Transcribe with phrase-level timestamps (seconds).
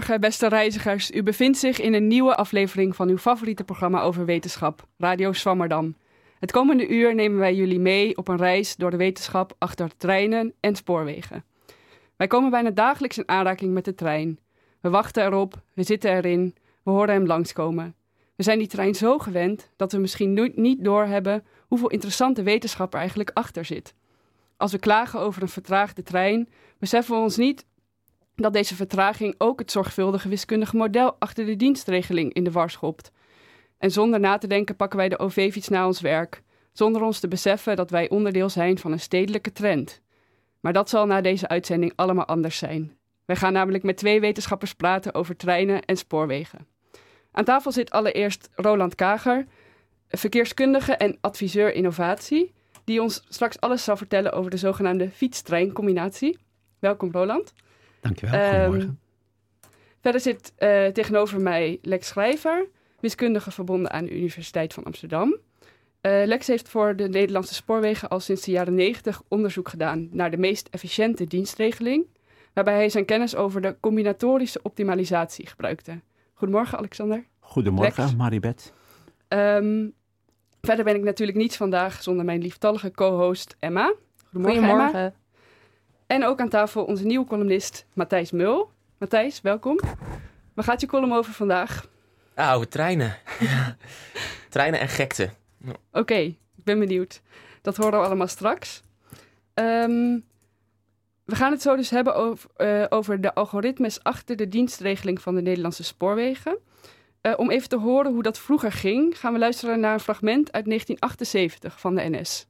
[0.00, 1.10] Goedemorgen, beste reizigers.
[1.10, 5.96] U bevindt zich in een nieuwe aflevering van uw favoriete programma over wetenschap, Radio Swammerdam.
[6.38, 10.54] Het komende uur nemen wij jullie mee op een reis door de wetenschap achter treinen
[10.60, 11.44] en spoorwegen.
[12.16, 14.38] Wij komen bijna dagelijks in aanraking met de trein.
[14.80, 17.94] We wachten erop, we zitten erin, we horen hem langskomen.
[18.36, 22.98] We zijn die trein zo gewend dat we misschien niet doorhebben hoeveel interessante wetenschap er
[22.98, 23.94] eigenlijk achter zit.
[24.56, 27.66] Als we klagen over een vertraagde trein, beseffen we ons niet
[28.42, 33.10] dat deze vertraging ook het zorgvuldige wiskundige model achter de dienstregeling in de war schopt.
[33.78, 37.28] En zonder na te denken pakken wij de OV-fiets naar ons werk, zonder ons te
[37.28, 40.00] beseffen dat wij onderdeel zijn van een stedelijke trend.
[40.60, 42.96] Maar dat zal na deze uitzending allemaal anders zijn.
[43.24, 46.66] Wij gaan namelijk met twee wetenschappers praten over treinen en spoorwegen.
[47.32, 49.46] Aan tafel zit allereerst Roland Kager,
[50.08, 56.38] verkeerskundige en adviseur innovatie, die ons straks alles zal vertellen over de zogenaamde fietstreincombinatie.
[56.78, 57.52] Welkom Roland.
[58.00, 58.98] Dankjewel, um, goedemorgen.
[60.00, 62.66] Verder zit uh, tegenover mij Lex Schrijver,
[63.00, 65.36] wiskundige verbonden aan de Universiteit van Amsterdam.
[66.02, 70.30] Uh, Lex heeft voor de Nederlandse spoorwegen al sinds de jaren 90 onderzoek gedaan naar
[70.30, 72.06] de meest efficiënte dienstregeling,
[72.52, 76.00] waarbij hij zijn kennis over de combinatorische optimalisatie gebruikte.
[76.34, 77.24] Goedemorgen, Alexander.
[77.40, 78.72] Goedemorgen, Maribeth.
[79.28, 79.92] Um,
[80.60, 83.94] verder ben ik natuurlijk niet vandaag zonder mijn lieftallige co-host Emma.
[84.30, 84.98] Goedemorgen, Goedemorgen.
[84.98, 85.12] Emma.
[86.10, 88.70] En ook aan tafel onze nieuwe columnist Matthijs Mul.
[88.98, 89.80] Matthijs, welkom.
[90.54, 91.86] Waar gaat je column over vandaag?
[92.34, 93.16] Oude treinen.
[94.48, 95.30] treinen en gekte.
[95.92, 97.20] Oké, ik ben benieuwd.
[97.62, 98.82] Dat horen we allemaal straks.
[99.54, 100.24] Um,
[101.24, 105.34] we gaan het zo dus hebben over, uh, over de algoritmes achter de dienstregeling van
[105.34, 106.58] de Nederlandse spoorwegen.
[107.22, 110.52] Uh, om even te horen hoe dat vroeger ging, gaan we luisteren naar een fragment
[110.52, 112.46] uit 1978 van de NS.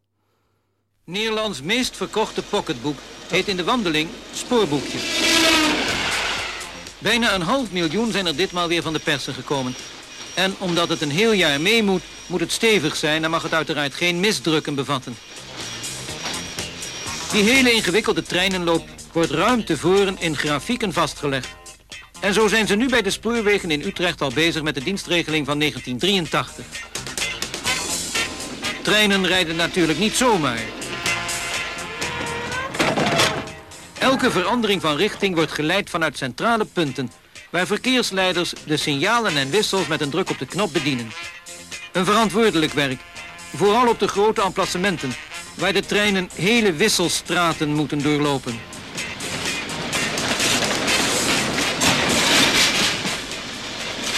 [1.10, 2.98] Nederlands meest verkochte pocketboek
[3.28, 4.98] heet in de wandeling Spoorboekje.
[6.98, 9.74] Bijna een half miljoen zijn er ditmaal weer van de persen gekomen.
[10.34, 13.54] En omdat het een heel jaar mee moet, moet het stevig zijn en mag het
[13.54, 15.16] uiteraard geen misdrukken bevatten.
[17.32, 21.48] Die hele ingewikkelde treinenloop wordt ruim tevoren in grafieken vastgelegd.
[22.20, 25.46] En zo zijn ze nu bij de spoorwegen in Utrecht al bezig met de dienstregeling
[25.46, 26.64] van 1983.
[28.82, 30.79] Treinen rijden natuurlijk niet zomaar.
[34.00, 37.10] Elke verandering van richting wordt geleid vanuit centrale punten...
[37.50, 41.12] waar verkeersleiders de signalen en wissels met een druk op de knop bedienen.
[41.92, 43.00] Een verantwoordelijk werk,
[43.56, 45.12] vooral op de grote emplacementen
[45.54, 48.60] waar de treinen hele wisselstraten moeten doorlopen.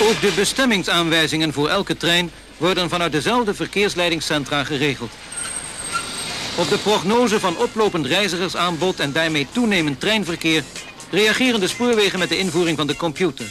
[0.01, 5.11] Ook de bestemmingsaanwijzingen voor elke trein worden vanuit dezelfde verkeersleidingscentra geregeld.
[6.59, 10.65] Op de prognose van oplopend reizigersaanbod en daarmee toenemend treinverkeer
[11.11, 13.47] reageren de spoorwegen met de invoering van de computer.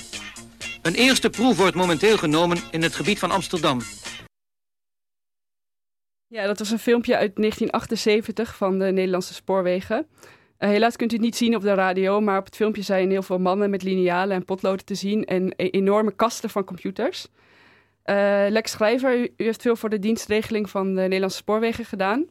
[0.81, 3.79] Een eerste proef wordt momenteel genomen in het gebied van Amsterdam.
[6.27, 10.07] Ja, dat was een filmpje uit 1978 van de Nederlandse spoorwegen.
[10.59, 13.09] Uh, helaas kunt u het niet zien op de radio, maar op het filmpje zijn
[13.09, 17.27] heel veel mannen met linealen en potloden te zien en e-, enorme kasten van computers.
[18.05, 22.25] Uh, Lex Schrijver, u, heeft veel voor de dienstregeling van de Nederlandse spoorwegen gedaan.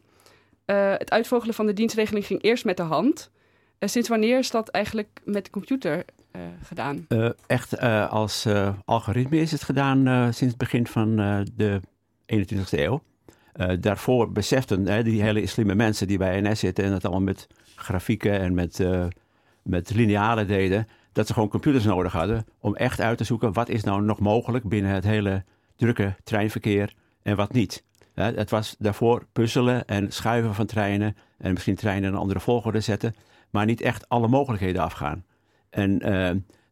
[0.71, 3.31] Uh, het uitvogelen van de dienstregeling ging eerst met de hand.
[3.79, 6.05] sinds wanneer is dat eigenlijk met de computer
[6.63, 7.07] gedaan?
[7.47, 8.47] echt als
[8.85, 10.05] algoritme is het gedaan
[10.35, 11.17] sinds het begin van
[11.57, 11.81] de
[12.35, 13.03] 21e eeuw.
[13.81, 18.41] Daarvoor beseften die hele slimme mensen die bij NS zitten en het allemaal met grafieken
[18.41, 18.85] en met,
[19.63, 23.69] met linealen deden, dat ze gewoon computers nodig hadden om echt uit te zoeken wat
[23.69, 25.45] is nou nog mogelijk binnen het hele
[25.77, 27.83] drukke treinverkeer en wat niet.
[28.15, 32.81] Het was daarvoor puzzelen en schuiven van treinen en misschien treinen in een andere volgorde
[32.81, 33.15] zetten,
[33.51, 35.25] maar niet echt alle mogelijkheden afgaan.
[35.71, 36.31] En uh,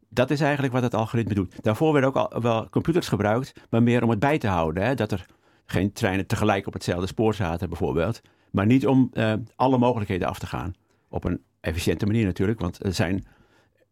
[0.09, 1.55] dat is eigenlijk wat het algoritme doet.
[1.63, 4.85] Daarvoor werden ook al wel computers gebruikt, maar meer om het bij te houden.
[4.85, 4.95] Hè?
[4.95, 5.27] Dat er
[5.67, 8.21] geen treinen tegelijk op hetzelfde spoor zaten bijvoorbeeld.
[8.51, 10.75] Maar niet om uh, alle mogelijkheden af te gaan.
[11.09, 13.27] Op een efficiënte manier natuurlijk, want er zijn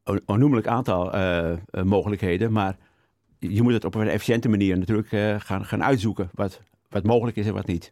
[0.04, 1.52] een onnoemelijk aantal uh,
[1.84, 2.52] mogelijkheden.
[2.52, 2.76] Maar
[3.38, 5.08] je moet het op een efficiënte manier natuurlijk
[5.42, 7.91] gaan, gaan uitzoeken wat, wat mogelijk is en wat niet.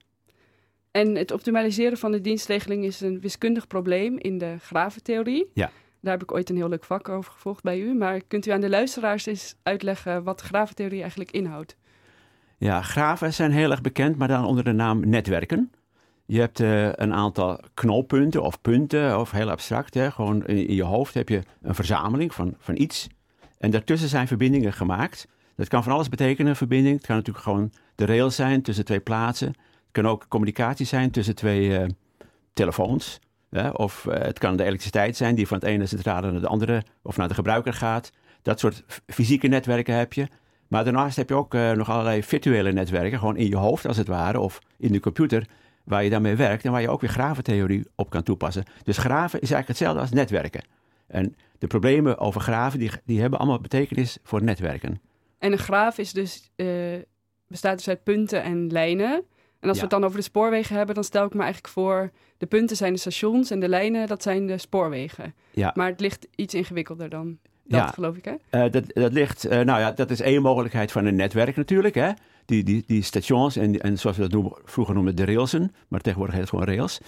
[0.91, 5.51] En het optimaliseren van de dienstregeling is een wiskundig probleem in de graventheorie.
[5.55, 5.71] Ja.
[6.01, 7.95] Daar heb ik ooit een heel leuk vak over gevolgd bij u.
[7.95, 11.77] Maar kunt u aan de luisteraars eens uitleggen wat graventheorie eigenlijk inhoudt?
[12.59, 15.71] Ja, graven zijn heel erg bekend, maar dan onder de naam netwerken.
[16.27, 19.95] Je hebt uh, een aantal knolpunten of punten, of heel abstract.
[19.95, 20.11] Hè?
[20.11, 23.07] Gewoon in, in, je hoofd heb je een verzameling van, van iets.
[23.59, 25.27] En daartussen zijn verbindingen gemaakt.
[25.57, 26.97] Dat kan van alles betekenen, verbinding.
[26.97, 29.49] Het kan natuurlijk gewoon de rails zijn tussen twee plaatsen.
[29.49, 31.85] Het kan ook communicatie zijn tussen twee uh,
[32.53, 33.21] telefoons.
[33.51, 33.69] Hè?
[33.69, 36.83] Of eh, het kan de elektriciteit zijn die van het ene centrale naar de andere
[37.03, 38.13] of naar de gebruiker gaat.
[38.43, 40.29] Dat soort fysieke netwerken heb je.
[40.69, 43.97] Maar daarnaast heb je ook eh, nog allerlei virtuele netwerken, gewoon in je hoofd als
[43.97, 45.47] het ware, of in de computer,
[45.85, 48.65] waar je daarmee werkt en waar je ook weer graventheorie op kan toepassen.
[48.83, 50.65] Dus graven is eigenlijk hetzelfde als netwerken.
[51.07, 55.01] En de problemen over graven, die, die hebben allemaal betekenis voor netwerken.
[55.45, 56.67] En een graaf is dus, eh,
[57.49, 59.13] bestaat dus uit punten en lijnen.
[59.61, 59.85] En als Ja.
[59.85, 62.11] we het dan over de spoorwegen hebben, dan stel ik me eigenlijk voor...
[62.39, 65.35] de punten zijn de stations en de lijnen, dat zijn de spoorwegen.
[65.51, 65.73] Ja.
[65.75, 67.87] Maar het ligt iets ingewikkelder dan dat, Ja.
[67.87, 68.35] geloof ik, hè?
[68.51, 71.95] Eh, dat, dat ligt, eh, nou ja, dat is één mogelijkheid van een netwerk natuurlijk.
[71.95, 72.11] Hè?
[72.45, 76.01] Die, die, die stations en, en zoals we dat noemen, vroeger noemden de railsen, maar
[76.01, 76.99] tegenwoordig heet het gewoon rails,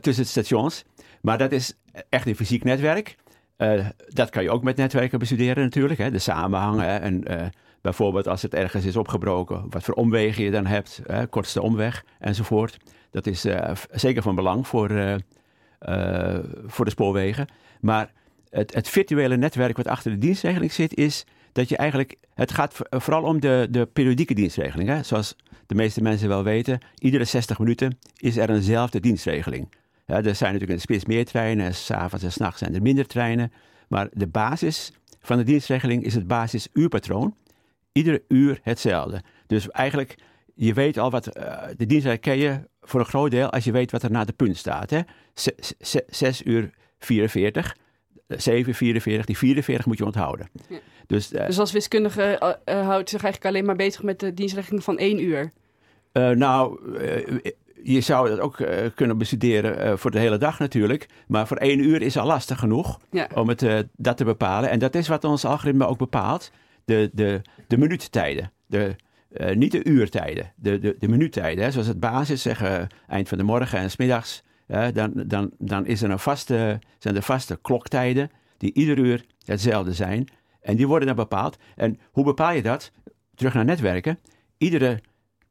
[0.00, 0.84] tussen de stations.
[1.22, 1.74] Maar dat is
[2.08, 3.16] echt een fysiek netwerk.
[3.58, 6.10] Eh, dat kan je ook met netwerken bestuderen natuurlijk, hè?
[6.10, 6.80] de samenhang.
[6.80, 6.96] Hè?
[6.96, 7.46] En eh,
[7.80, 11.26] bijvoorbeeld als het ergens is opgebroken, wat voor omwegen je dan hebt, hè?
[11.26, 12.76] kortste omweg enzovoort.
[13.10, 14.88] Dat is eh, zeker van belang voor,
[16.66, 17.46] voor de spoorwegen.
[17.80, 18.12] Maar
[18.50, 22.16] het, het virtuele netwerk wat achter de dienstregeling zit, is dat je eigenlijk.
[22.34, 24.88] Het gaat voor- vooral om de, de periodieke dienstregeling.
[24.88, 25.02] Hè?
[25.02, 29.68] Zoals de meeste mensen wel weten, iedere 60 minuten is er eenzelfde dienstregeling.
[30.08, 32.82] Ja, er zijn natuurlijk in de spits meer treinen, en s'avonds en s'nachts zijn er
[32.82, 33.52] minder treinen.
[33.88, 37.34] Maar de basis van de dienstregeling is het basisuurpatroon.
[37.92, 39.22] Iedere uur hetzelfde.
[39.46, 40.14] Dus eigenlijk,
[40.54, 41.26] je weet al wat.
[41.26, 44.24] eh, de dienstregeling ken je voor een groot deel als je weet wat er na
[44.24, 44.90] de punt staat.
[44.90, 45.00] Hè?
[46.08, 47.76] 6 uur 44.
[48.28, 50.48] 7, 44, die 44 moet je onthouden.
[50.68, 50.78] Ja.
[51.06, 52.22] Dus, eh, Dus als wiskundige
[52.64, 55.52] eh, houdt zich eigenlijk alleen maar bezig met de dienstregeling van één uur.
[56.12, 56.80] nou,
[57.82, 61.06] je zou dat ook eh, kunnen bestuderen eh, voor de hele dag natuurlijk.
[61.26, 63.28] Maar voor één uur is al lastig genoeg Ja.
[63.34, 64.70] om het, eh, dat te bepalen.
[64.70, 66.50] En dat is wat ons algoritme ook bepaalt.
[66.84, 68.52] De, de, de minuuttijden.
[68.66, 68.96] De,
[69.54, 71.64] niet de uurtijden, de, de, de minuuttijden.
[71.64, 71.70] Hè.
[71.70, 74.42] Zoals het basis zeggen, eind van de morgen en 's middags.
[74.66, 79.24] Hè, dan, dan, dan is er een vaste, zijn er vaste kloktijden die ieder uur
[79.44, 80.28] hetzelfde zijn.
[80.60, 81.56] En die worden dan bepaald.
[81.76, 82.92] En hoe bepaal je dat?
[83.34, 84.18] Terug naar netwerken.
[84.58, 85.00] Iedere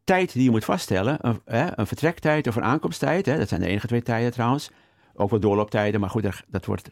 [0.07, 3.61] tijd die je moet vaststellen, een, hè, een vertrektijd of een aankomsttijd, hè, dat zijn
[3.61, 4.71] de enige twee tijden trouwens.
[5.13, 6.89] Ook wel doorlooptijden, maar goed, daar, dat wordt,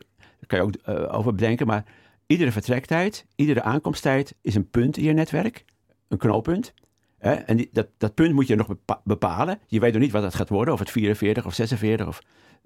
[0.48, 1.68] kan je ook eh, over bedenken.
[1.68, 1.84] Maar
[2.28, 5.66] iedere vertrektijd, iedere aankomsttijd is een punt in je netwerk,
[6.08, 6.74] een knooppunt.
[7.18, 9.60] Hè, en die, dat, dat punt moet je nog bepa- bepalen.
[9.68, 12.22] Je weet nog niet wat het gaat worden, of het 44 of 46 of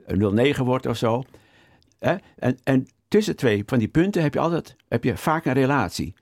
[0.06, 1.24] eh, 09 wordt of zo.
[2.00, 2.16] Hè?
[2.36, 6.14] En, en tussen twee van die punten heb je altijd heb je vaak een relatie.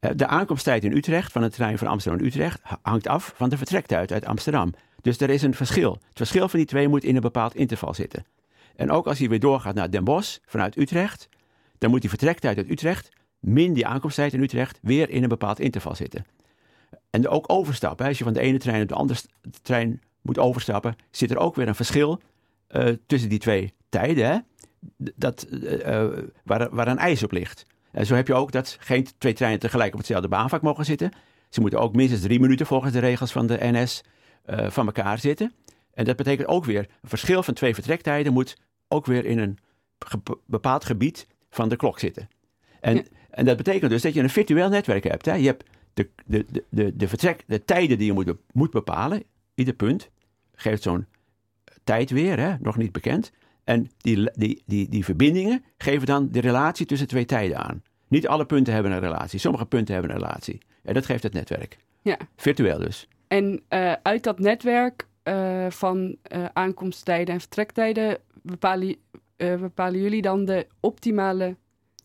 [0.00, 3.32] Eh, De aankomsttijd in Utrecht van de trein van Amsterdam naar Utrecht ha- hangt af
[3.36, 4.72] van de vertrektijd uit Amsterdam.
[5.02, 5.92] Dus er is een verschil.
[5.92, 8.24] Het verschil van die twee moet in een bepaald interval zitten.
[8.76, 11.28] En ook als je weer doorgaat naar Den Bosch vanuit Utrecht,
[11.78, 15.60] dan moet die vertrektijd uit Utrecht min die aankomsttijd in Utrecht weer in een bepaald
[15.60, 16.24] interval zitten.
[17.10, 18.06] En ook overstappen.
[18.06, 19.20] Als je van de ene trein op de andere
[19.62, 22.20] trein moet overstappen, zit er ook weer een verschil
[22.66, 24.26] eh, tussen die twee tijden.
[24.30, 24.38] Hè?
[24.96, 26.06] Dat, eh,
[26.44, 27.64] waar, waar een ijs op ligt.
[27.92, 31.10] En zo heb je ook dat geen twee treinen tegelijk op hetzelfde baanvak mogen zitten.
[31.48, 34.04] Ze moeten ook minstens drie minuten volgens de regels van de NS
[34.44, 35.52] eh, van elkaar zitten.
[35.94, 38.56] En dat betekent ook weer, een verschil van twee vertrektijden moet
[38.88, 39.58] ook weer in een
[39.98, 42.28] ge- bepaald gebied van de klok zitten.
[42.80, 43.02] En, Ja.
[43.30, 45.26] en dat betekent dus dat je een virtueel netwerk hebt.
[45.26, 45.34] Hè?
[45.34, 45.64] Je hebt
[45.94, 49.22] de, de, de, de, de, vertrek, de tijden die je moet, moet bepalen.
[49.54, 50.10] Ieder punt
[50.54, 51.06] geeft zo'n
[51.84, 52.54] tijd weer, hè?
[52.60, 53.32] nog niet bekend.
[53.64, 57.82] En die, die, die, die verbindingen geven dan de relatie tussen twee tijden aan.
[58.10, 59.38] Niet alle punten hebben een relatie.
[59.38, 60.58] Sommige punten hebben een relatie.
[60.82, 61.78] En dat geeft het netwerk.
[62.02, 62.16] Ja.
[62.36, 63.08] Virtueel dus.
[63.28, 68.96] En eh, uit dat netwerk eh, van eh, aankomsttijden en vertrektijden bepalen,
[69.36, 71.56] bepalen jullie dan de optimale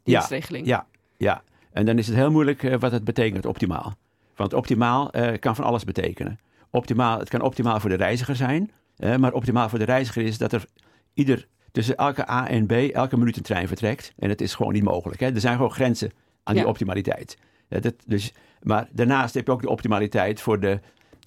[0.03, 0.67] dienstregeling.
[0.67, 1.43] Ja, ja.
[1.71, 3.93] En dan is het heel moeilijk wat het betekent, optimaal.
[4.35, 6.39] Want optimaal kan van alles betekenen.
[6.69, 8.71] Optimaal, het kan optimaal voor de reiziger zijn.
[9.19, 10.65] maar optimaal voor de reiziger is dat er
[11.13, 14.13] ieder, tussen elke A en B elke minuut een trein vertrekt.
[14.19, 15.19] En dat is gewoon niet mogelijk.
[15.19, 15.33] Hè?
[15.33, 16.11] Er zijn gewoon grenzen
[16.43, 17.37] aan die optimaliteit.
[17.67, 20.79] Ja, dat, dus, maar daarnaast heb je ook de optimaliteit voor de,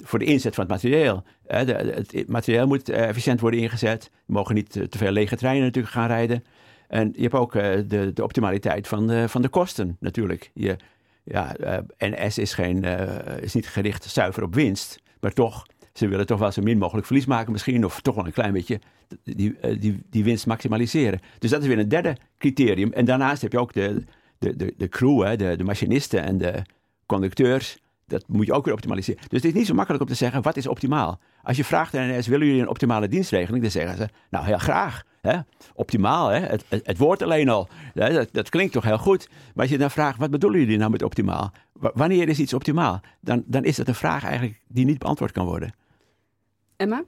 [0.04, 1.22] voor de inzet van het materieel.
[1.46, 4.04] Hè, de, het materieel moet eh, efficiënt worden ingezet.
[4.04, 6.44] Er mogen niet eh, te veel lege treinen natuurlijk gaan rijden.
[6.88, 10.50] En je hebt ook eh, de, de optimaliteit van de, van de kosten natuurlijk.
[10.54, 10.76] Je,
[11.24, 11.56] ja,
[11.98, 12.84] NS is, geen,
[13.40, 15.66] is niet gericht zuiver op winst, maar toch,
[15.98, 18.52] ze willen toch wel zo min mogelijk verlies maken misschien, of toch wel een klein
[18.52, 18.80] beetje
[19.24, 21.20] die, eh, die, die winst maximaliseren.
[21.38, 22.92] Dus dat is weer een derde criterium.
[22.92, 24.04] En daarnaast heb je ook de,
[24.38, 26.62] de, de, de crew, hè, de, de machinisten en de
[27.06, 27.78] conducteurs.
[28.06, 29.20] Dat moet je ook weer optimaliseren.
[29.28, 31.20] Dus het is niet zo makkelijk om te zeggen, wat is optimaal?
[31.42, 33.62] Als je vraagt aan NS, willen jullie een optimale dienstregeling?
[33.62, 35.04] Dan zeggen ze, nou heel graag.
[35.20, 35.38] Hè?
[35.74, 36.40] Optimaal, hè?
[36.40, 37.68] Het, het, woord alleen al.
[37.94, 38.12] Hè?
[38.12, 39.28] Dat, dat klinkt toch heel goed.
[39.28, 41.52] Maar als je dan vraagt, wat bedoelen jullie nou met optimaal?
[41.72, 43.00] Wanneer is iets optimaal?
[43.20, 45.72] Dan, dan is dat een vraag eigenlijk die niet beantwoord kan worden.
[46.78, 47.04] Emma?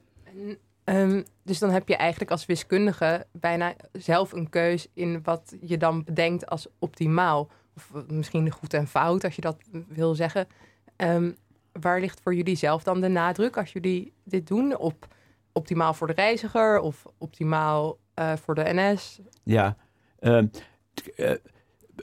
[0.83, 5.77] Ehm, dus dan heb je eigenlijk als wiskundige bijna zelf een keus in wat je
[5.77, 7.49] dan bedenkt als optimaal.
[7.75, 10.47] Of misschien goed en fout, als je dat wil zeggen.
[10.95, 11.31] Ehm,
[11.71, 14.77] waar ligt voor jullie zelf dan de nadruk als jullie dit doen?
[14.77, 15.07] Op
[15.51, 19.19] optimaal voor de reiziger of optimaal uh, voor de NS?
[19.43, 19.75] Ja,
[20.19, 20.43] uh,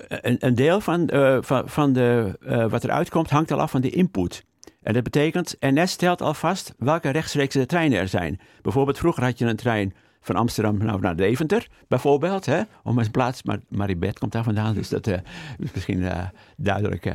[0.08, 2.36] een, een, deel van, uh, van, van de,
[2.70, 4.46] wat eruit komt hangt al af van de input.
[4.88, 8.40] En dat betekent, NS stelt alvast welke rechtstreekse treinen er zijn.
[8.62, 12.46] Bijvoorbeeld vroeger had je een trein van Amsterdam nou, naar Deventer, bijvoorbeeld.
[12.46, 15.14] Hè, om een plaats, maar Maribeth komt daar vandaan, dus dat uh,
[15.58, 16.24] is misschien uh,
[16.56, 17.06] duidelijk.
[17.06, 17.14] Uh,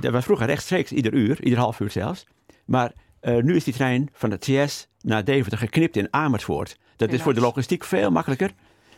[0.00, 2.26] er was vroeger rechtstreeks ieder uur, ieder half uur zelfs.
[2.64, 6.78] Maar nu is die trein van de TS naar Deventer geknipt in Amersfoort.
[6.96, 8.50] Dat is voor de logistiek veel makkelijker.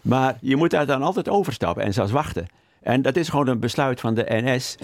[0.02, 2.46] Maar je moet daar dan altijd overstappen en zelfs wachten.
[2.82, 4.76] En dat is gewoon een besluit van de NS.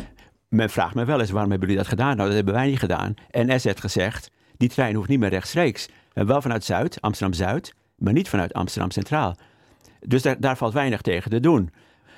[0.52, 2.16] Men vraagt me wel eens, waarom hebben jullie dat gedaan?
[2.16, 3.14] Nou, dat hebben wij niet gedaan.
[3.30, 5.88] NS heeft gezegd, die trein hoeft niet meer rechtstreeks.
[6.12, 9.36] En wel vanuit Zuid, Amsterdam-Zuid, maar niet vanuit Amsterdam Centraal.
[10.00, 11.70] Dus daar, valt weinig tegen te doen.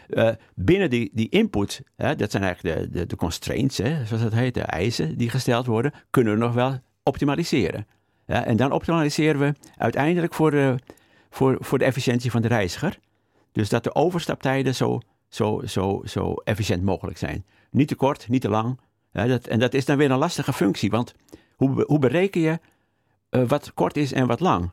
[0.09, 4.23] Uh, binnen die, die input, hè, dat zijn eigenlijk de, de, de constraints, hè, zoals
[4.23, 7.87] dat heet, de eisen die gesteld worden, kunnen we nog wel optimaliseren.
[8.27, 10.75] En dan optimaliseren we uiteindelijk voor de,
[11.31, 12.99] voor, voor de efficiëntie van de reiziger.
[13.53, 17.45] Dus dat de overstaptijden zo, zo, zo, zo efficiënt mogelijk zijn.
[17.75, 18.81] Niet te kort, niet te lang.
[19.13, 21.15] Ja, dat, en dat is dan weer een lastige functie, want
[21.57, 22.59] hoe, hoe bereken je
[23.31, 24.71] uh, wat kort is en wat lang?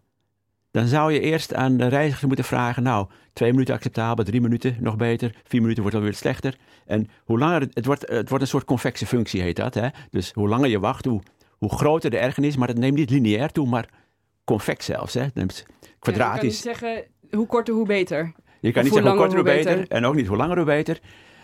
[0.72, 4.75] Dan zou je eerst aan de reiziger moeten vragen, nou, twee minuten acceptabel, drie minuten
[4.79, 6.58] nog beter, vier minuten wordt alweer slechter.
[6.86, 9.74] En hoe langer, het, het, wordt, het wordt een soort convexe functie heet dat.
[9.74, 9.88] Hè?
[10.10, 11.22] Dus hoe langer je wacht, hoe,
[11.58, 13.89] hoe groter de ergernis, maar het neemt niet lineair toe, maar
[14.43, 15.13] convex zelfs.
[15.13, 15.27] Hè?
[15.34, 15.65] Het
[16.00, 16.63] kwadratisch.
[16.63, 18.34] Ja, je kan niet zeggen, hoe korter, hoe beter.
[18.62, 19.88] Je kan niet zeggen hoe korter, hoe beter.
[19.88, 21.00] En ook niet hoe langer, hoe beter.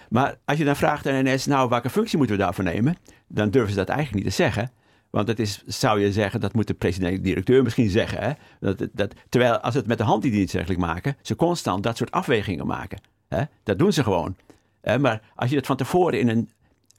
[0.10, 2.98] Maar als je dan vraagt aan NS, nou, welke functie moeten we daarvoor nemen?
[3.28, 4.72] Dan durven ze dat eigenlijk niet te zeggen.
[5.10, 8.22] Want dat is, zou je zeggen, dat moet de president-directeur misschien zeggen.
[8.22, 8.32] Hè?
[8.60, 12.12] Dat, dat, terwijl als het met de hand die dienst maken, ze constant dat soort
[12.12, 13.02] afwegingen maken.
[13.28, 13.44] Hè?
[13.64, 14.36] Dat doen ze gewoon.
[14.82, 15.00] Hè?
[15.00, 16.50] Maar als je dat van tevoren in een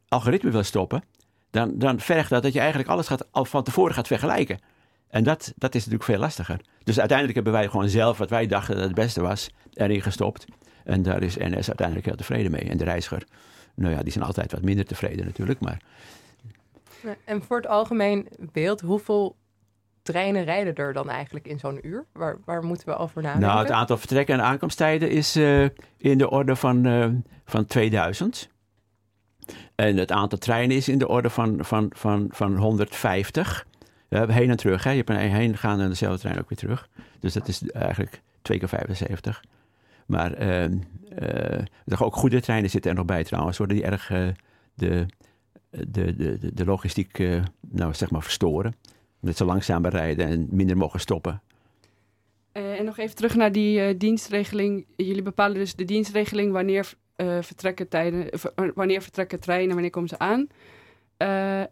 [0.08, 1.02] algoritme wil stoppen,
[1.50, 4.58] dan, dan vergt dat dat je eigenlijk alles gaat, al van tevoren gaat vergelijken.
[5.08, 6.60] En dat, dat is natuurlijk veel lastiger.
[6.84, 10.44] Dus uiteindelijk hebben wij gewoon zelf wat wij dachten dat het beste was, erin gestopt.
[10.88, 12.60] En daar is NS uiteindelijk heel tevreden mee.
[12.60, 13.24] En de reiziger,
[13.74, 15.60] nou ja, die zijn altijd wat minder tevreden natuurlijk.
[15.60, 15.80] Maar...
[17.24, 19.36] En voor het algemeen beeld, hoeveel
[20.02, 22.04] treinen rijden er dan eigenlijk in zo'n uur?
[22.12, 23.48] Waar, waar moeten we over nadenken?
[23.48, 25.64] Nou, het aantal vertrekken en aankomsttijden is uh,
[25.96, 27.06] in de orde van, uh,
[27.44, 28.50] van 2000.
[29.74, 33.66] En het aantal treinen is in de orde van, van, van, van 150.
[34.08, 34.84] Uh, heen en terug.
[34.84, 34.90] Hè.
[34.90, 36.88] Je hebt een heen gaan en dezelfde trein ook weer terug.
[37.20, 39.42] Dus dat is eigenlijk twee keer 75.
[40.08, 44.28] Maar uh, ook goede treinen zitten er nog bij trouwens, worden die erg uh,
[44.74, 45.06] de,
[45.70, 48.76] de, de, de logistiek uh, nou, zeg maar verstoren.
[49.20, 51.42] Omdat ze langzamer rijden en minder mogen stoppen.
[52.52, 54.86] en nog even terug naar die dienstregeling.
[54.96, 56.92] Jullie bepalen dus de dienstregeling wanneer
[57.40, 58.30] vertrekken tijden,
[58.74, 60.46] wanneer vertrekken treinen, wanneer komen ze aan.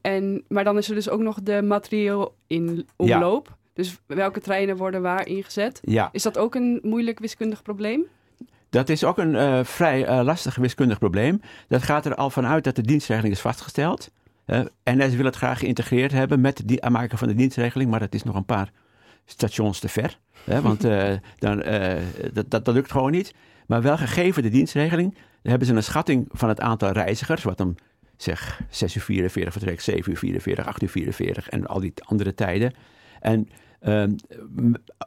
[0.00, 3.47] en, maar dan is er dus ook nog de materieel in omloop.
[3.49, 3.57] Ja.
[3.73, 5.81] Dus welke treinen worden waar ingezet?
[5.85, 6.09] Ja.
[6.12, 8.07] Is dat ook een moeilijk wiskundig probleem?
[8.76, 11.40] Dat is ook een uh, vrij uh, lastig wiskundig probleem.
[11.68, 14.11] Dat gaat er al vanuit dat de dienstregeling is vastgesteld.
[14.47, 18.14] Uh, NS wil het graag geïntegreerd hebben met het aanmaken van de dienstregeling, maar dat
[18.14, 18.71] is nog een paar
[19.25, 20.18] stations te ver.
[20.45, 20.80] Hè, want
[21.38, 21.62] dan,
[22.33, 23.35] dat, dat, dat, lukt gewoon niet.
[23.66, 27.76] Maar wel gegeven de dienstregeling, hebben ze een schatting van het aantal reizigers, wat dan
[28.16, 32.35] zeg 6 uur 44 vertrekt, 7 uur 44, 8 uur 44 en al die andere
[32.35, 32.75] tijden.
[33.21, 33.49] En
[33.80, 34.12] ehm,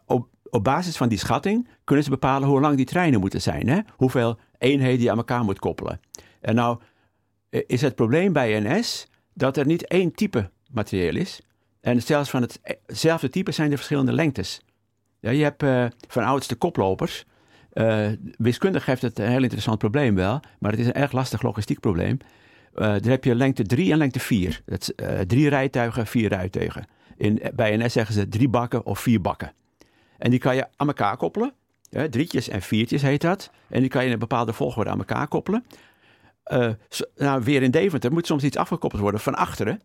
[0.06, 3.68] op, op basis van die schatting kunnen ze bepalen hoe lang die treinen moeten zijn.
[3.68, 3.80] Hè?
[3.96, 6.00] Hoeveel eenheden je aan elkaar moet koppelen.
[6.42, 6.80] En nou
[7.50, 11.42] eh, is het probleem bij NS dat er niet één type materieel is.
[11.82, 12.48] En zelfs van
[12.86, 14.62] hetzelfde type zijn er verschillende lengtes.
[15.20, 17.26] Ja, je hebt uh, van oudste koplopers.
[18.38, 21.80] Wiskundig heeft het een heel interessant probleem wel, maar het is een erg lastig logistiek
[21.80, 22.18] probleem.
[22.76, 24.62] Uh, dan heb je lengte 3 en lengte 4.
[24.66, 24.94] Dat
[25.28, 26.86] drie rijtuigen, vier rijtuigen.
[27.18, 29.54] In, bij NS zeggen ze drie bakken of vier bakken.
[30.20, 31.54] En die kan je aan elkaar koppelen.
[32.10, 33.52] Drietjes en viertjes heet dat.
[33.70, 35.66] En die kan je in een bepaalde volgorde aan elkaar koppelen.
[36.52, 36.70] Uh,
[37.16, 39.82] nou, weer in Deventer moet soms iets afgekoppeld worden van achteren.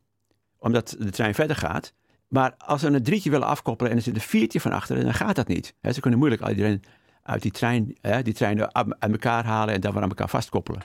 [0.59, 1.93] Omdat de trein verder gaat.
[2.29, 5.15] Maar als ze een drietje willen afkoppelen en er zit een viertje van achteren, dan
[5.15, 5.75] gaat dat niet.
[5.93, 6.83] ze kunnen moeilijk iedereen
[7.23, 10.83] uit die trein, die treinen aan elkaar halen en dan weer aan elkaar vastkoppelen.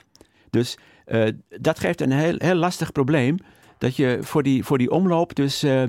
[0.50, 3.36] Dus uh, dat geeft een heel, heel lastig probleem.
[3.78, 5.64] Dat je voor die, voor die omloop dus...
[5.64, 5.82] Uh,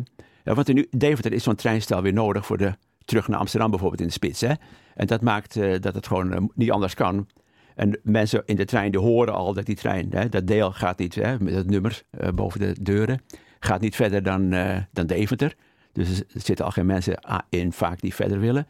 [0.43, 2.73] ja, want in Deventer is zo'n treinstel weer nodig voor de
[3.11, 4.41] terug naar Amsterdam bijvoorbeeld in de spits.
[4.41, 4.53] Hè?
[4.95, 7.27] En dat maakt uh, dat het gewoon uh, niet anders kan.
[7.75, 10.99] En mensen in de trein die horen al dat die trein, hè, dat deel gaat
[10.99, 13.21] niet, hè, met het nummer uh, boven de deuren,
[13.59, 14.49] gaat niet verder dan,
[14.91, 15.55] dan Deventer.
[15.93, 18.67] Dus er zitten al geen mensen in vaak die verder willen.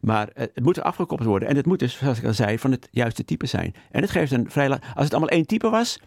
[0.00, 1.48] Maar het moet afgekoppeld worden.
[1.48, 3.74] En het moet dus, zoals ik al zei, van het juiste type zijn.
[3.90, 4.68] En het geeft een vrij...
[4.68, 6.00] Als het allemaal één type was,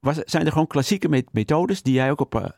[0.00, 2.52] was zijn er gewoon klassieke methodes die jij ook op,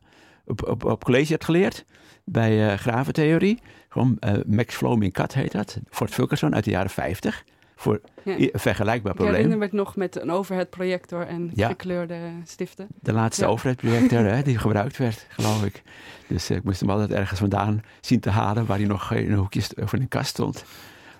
[0.44, 1.84] op, op, op college hebt geleerd.
[2.24, 3.58] Bij graventheorie.
[3.94, 5.78] Gewoon uh, Max Fleming Kat heet dat.
[5.90, 7.44] Fort Fulkerson uit de jaren 50
[7.76, 9.34] voor een vergelijkbaar probleem.
[9.34, 12.86] Ik herinner me nog met een overhead projector en gekleurde stiften.
[13.00, 13.50] De laatste ja.
[13.50, 15.82] overhead projector hè, die gebruikt werd, geloof ik.
[16.26, 19.32] Dus uh, ik moest hem altijd ergens vandaan zien te halen waar hij nog in
[19.32, 20.64] een hoekje of in een kast stond.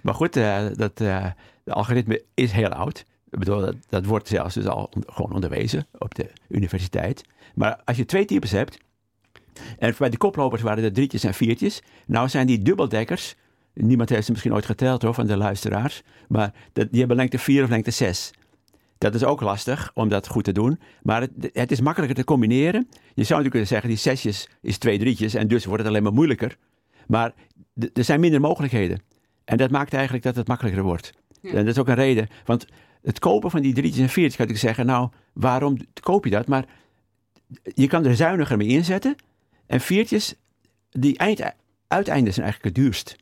[0.00, 1.33] Maar goed, uh, dat, de
[1.66, 3.04] algoritme is heel oud.
[3.31, 7.25] Ik bedoel, dat, dat wordt zelfs dus al gewoon onderwezen op de universiteit.
[7.54, 8.78] Maar als je twee types hebt,
[9.78, 11.82] en bij de koplopers waren er drietjes en viertjes.
[12.06, 13.34] Nou zijn die dubbeldekkers,
[13.75, 16.02] Niemand heeft ze misschien ooit geteld hoor, van de luisteraars.
[16.28, 18.30] Maar dat, die hebben lengte 4 of lengte 6.
[18.99, 20.80] Dat is ook lastig om dat goed te doen.
[21.02, 22.88] Maar het, het, is makkelijker te combineren.
[22.90, 25.34] Je zou natuurlijk kunnen zeggen, die zesjes is twee drietjes.
[25.34, 26.56] En dus wordt het alleen maar moeilijker.
[27.06, 27.32] Maar
[27.92, 29.02] er zijn minder mogelijkheden.
[29.44, 31.12] En dat maakt eigenlijk dat het makkelijker wordt.
[31.42, 32.28] En dat is ook een reden.
[32.44, 32.66] Want
[33.02, 36.46] het kopen van die drietjes en viertjes kan ik zeggen, nou, waarom koop je dat?
[36.46, 36.64] Maar
[37.62, 39.16] je kan er zuiniger mee inzetten.
[39.66, 40.35] En viertjes,
[40.90, 41.40] die eind,
[41.88, 43.16] uiteinden zijn eigenlijk het duurst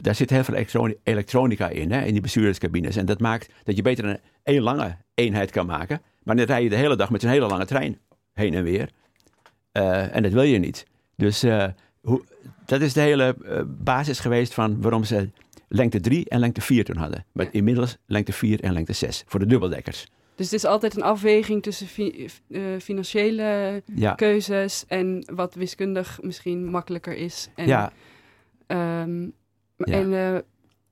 [0.00, 2.96] daar zit heel veel elektronica in, hè, in die bestuurderscabines.
[2.96, 6.02] En dat maakt dat je beter een één lange eenheid kan maken.
[6.22, 7.98] Maar dan rij je de hele dag met een hele lange trein
[8.32, 8.90] heen en weer.
[9.72, 10.86] Uh, en dat wil je niet.
[11.16, 11.64] Dus uh,
[12.00, 12.24] hoe,
[12.66, 15.30] dat is de hele uh, basis geweest van waarom ze
[15.68, 17.24] lengte 3 en lengte 4 toen hadden.
[17.32, 20.06] Maar inmiddels lengte 4 en lengte 6 voor de dubbeldekkers.
[20.40, 22.28] Dus het is altijd een afweging tussen fi
[22.78, 24.14] financiële ja.
[24.14, 27.48] keuzes en wat wiskundig misschien makkelijker is.
[27.54, 27.92] En, ja.
[28.66, 29.32] Um,
[29.76, 30.38] en uh,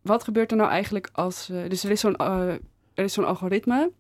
[0.03, 1.51] wat gebeurt er nou eigenlijk als...
[1.51, 2.17] Uh, dus er is zo'n
[2.95, 3.91] is zo'n algoritme,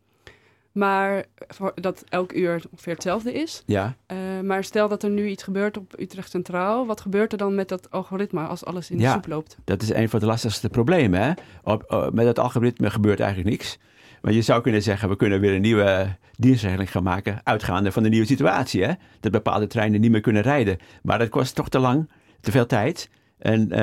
[0.73, 3.63] maar voor, dat elk uur ongeveer hetzelfde is.
[3.67, 3.97] Ja.
[4.45, 6.87] maar stel dat er nu iets gebeurt op Utrecht Centraal.
[6.87, 9.57] Wat gebeurt er dan met dat algoritme als alles in de soep loopt?
[9.65, 11.21] Dat is een van de lastigste problemen.
[11.21, 11.33] Hè?
[11.63, 13.79] Op, met dat algoritme gebeurt eigenlijk niks.
[14.23, 18.03] Maar je zou kunnen zeggen, we kunnen weer een nieuwe dienstregeling gaan maken, uitgaande van
[18.03, 18.85] de nieuwe situatie.
[18.85, 18.93] Hè?
[19.21, 20.79] Dat bepaalde treinen niet meer kunnen rijden.
[21.03, 23.11] Maar dat kost toch te lang, te veel tijd.
[23.39, 23.79] En uh,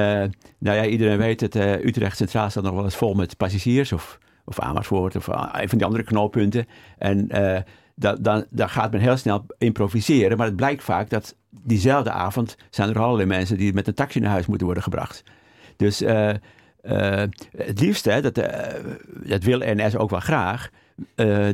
[0.57, 3.91] nou ja, iedereen weet het, uh, Utrecht Centraal staat nog wel eens vol met passagiers
[3.91, 6.67] of, of Amersfoort of uh, een van die andere knooppunten.
[6.97, 7.27] En
[7.95, 12.57] da, dan, dan gaat men heel snel improviseren, maar het blijkt vaak dat diezelfde avond
[12.69, 15.23] zijn er allerlei mensen die met een taxi naar huis moeten worden gebracht.
[15.75, 16.03] Dus
[17.57, 18.35] het liefste, dat,
[19.23, 20.69] dat wil NS ook wel graag,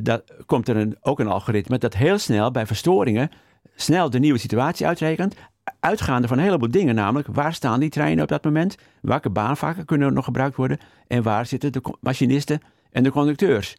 [0.02, 3.32] dat komt er een, ook een algoritme dat heel snel bij verstoringen
[3.76, 5.36] snel de nieuwe situatie uitrekent
[5.80, 9.86] uitgaande van een heleboel dingen, namelijk waar staan die treinen op dat moment, welke baanvakken
[9.86, 13.78] kunnen er nog gebruikt worden en waar zitten de machinisten en de conducteurs.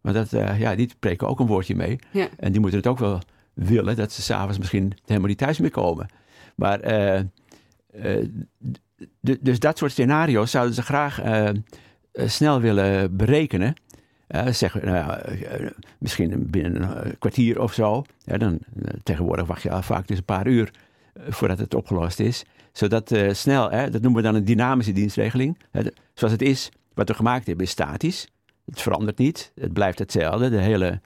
[0.00, 1.98] Want dat, uh, ja, die spreken ook een woordje mee.
[2.10, 2.28] Ja.
[2.36, 3.18] En die moeten het ook wel
[3.54, 6.06] willen, dat ze s'avonds misschien helemaal niet thuis meer komen.
[6.54, 7.20] Maar, uh,
[8.04, 8.28] uh,
[9.20, 11.20] dus dat soort scenario's zouden ze graag
[12.12, 13.74] snel willen berekenen.
[14.50, 15.20] zeggen, nou,
[15.98, 18.04] misschien binnen een kwartier of zo.
[18.24, 18.58] Dan,
[19.02, 20.70] tegenwoordig wacht je al vaak dus een paar uur
[21.28, 22.44] voordat het opgelost is.
[22.72, 25.58] Zodat uh, snel, dat noemen we dan een dynamische dienstregeling.
[26.14, 28.28] Zoals het is, wat we gemaakt hebben, is statisch.
[28.64, 29.52] Het verandert niet.
[29.54, 31.00] Het blijft hetzelfde de hele,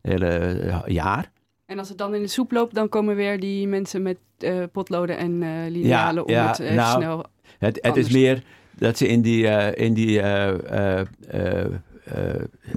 [0.00, 1.30] hele eh, jaar.
[1.68, 4.64] En als het dan in de soep loopt, dan komen weer die mensen met uh,
[4.72, 7.24] potloden en uh, linealen om het even nou, snel.
[7.58, 8.42] Het, het is meer
[8.78, 10.20] dat ze in die, in die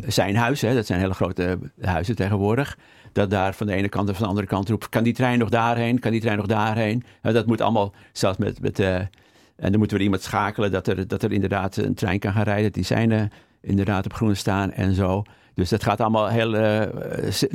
[0.08, 2.78] zijn huis, hè, dat zijn hele grote huizen tegenwoordig
[3.12, 5.40] dat daar van de ene kant en van de andere kant roept: kan die trein
[5.40, 6.00] nog daarheen?
[6.00, 7.04] Kan die trein nog daarheen?
[7.22, 8.62] Nou, dat moet allemaal zelfs met.
[8.62, 9.10] met en
[9.56, 12.72] dan moeten we iemand schakelen dat er, dat er inderdaad een trein kan gaan rijden.
[12.72, 15.24] Die zijn inderdaad op groen staan en zo.
[15.54, 16.54] Dus dat gaat allemaal heel.
[16.56, 16.82] Uh,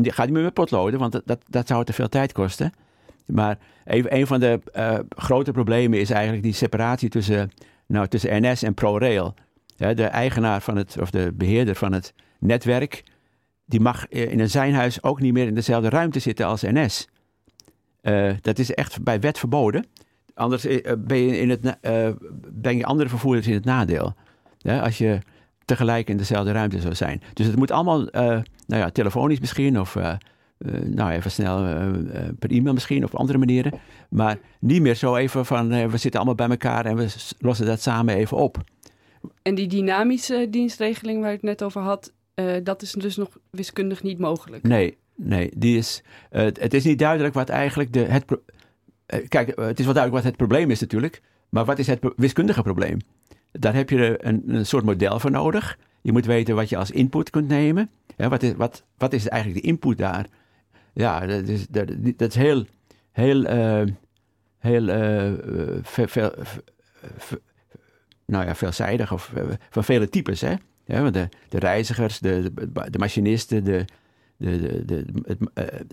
[0.02, 2.72] gaat niet meer met potloden, want dat, dat, zou te veel tijd kosten.
[3.26, 4.60] Maar een, een van de
[5.08, 7.50] grote problemen is eigenlijk die separatie tussen,
[7.86, 9.34] nou, tussen NS en ProRail.
[9.76, 13.04] De eigenaar van het, of de beheerder van het netwerk
[13.66, 17.08] die mag eh, in een zijnhuis ook niet meer in dezelfde ruimte zitten als NS.
[18.00, 19.86] Eh, dat is echt bij wet verboden.
[20.34, 21.78] Anders eh, ben je, in het,
[22.52, 24.14] ben je andere vervoerders in het nadeel.
[24.62, 25.18] Als je
[25.66, 27.22] tegelijk in dezelfde ruimte zou zijn.
[27.32, 29.96] Dus het moet allemaal, uh, nou ja, telefonisch misschien of
[30.84, 31.62] nou even snel
[32.38, 33.72] per e-mail misschien of op andere manieren.
[34.10, 37.80] Maar niet meer zo even van we zitten allemaal bij elkaar en we lossen dat
[37.80, 38.64] samen even op.
[39.42, 42.12] En die dynamische dienstregeling waar ik het net over had,
[42.62, 44.62] dat is dus nog wiskundig niet mogelijk.
[44.62, 45.50] Nee, nee.
[45.56, 48.00] Die is, het is niet duidelijk wat eigenlijk de.
[48.00, 48.24] Het
[49.28, 51.22] kijk, het is wel duidelijk wat het probleem is natuurlijk.
[51.48, 52.98] Maar wat is het wiskundige probleem?
[53.58, 55.78] Daar heb je een, een, soort model voor nodig.
[56.00, 57.90] Je moet weten wat je als input kunt nemen.
[58.16, 60.26] Wat, is, wat, wat is eigenlijk de input daar?
[60.92, 62.64] Ja, dat is, dat, dat is heel,
[63.12, 63.44] heel,
[64.58, 64.86] heel
[65.82, 66.32] veel, veel,
[67.16, 67.38] veel,
[68.26, 69.32] nou ja, veelzijdig of
[69.70, 70.40] van vele types.
[70.40, 70.54] Hè?
[70.84, 73.84] Ja, de, de reizigers, de, de, de machinisten, de,
[74.36, 75.38] de, de, de, het,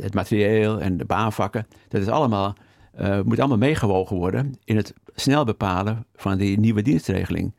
[0.01, 1.67] het, materieel en de baanvakken.
[1.87, 2.55] Dat is allemaal,
[2.99, 7.53] uh, moet allemaal meegewogen worden in het snel bepalen van die nieuwe dienstregeling.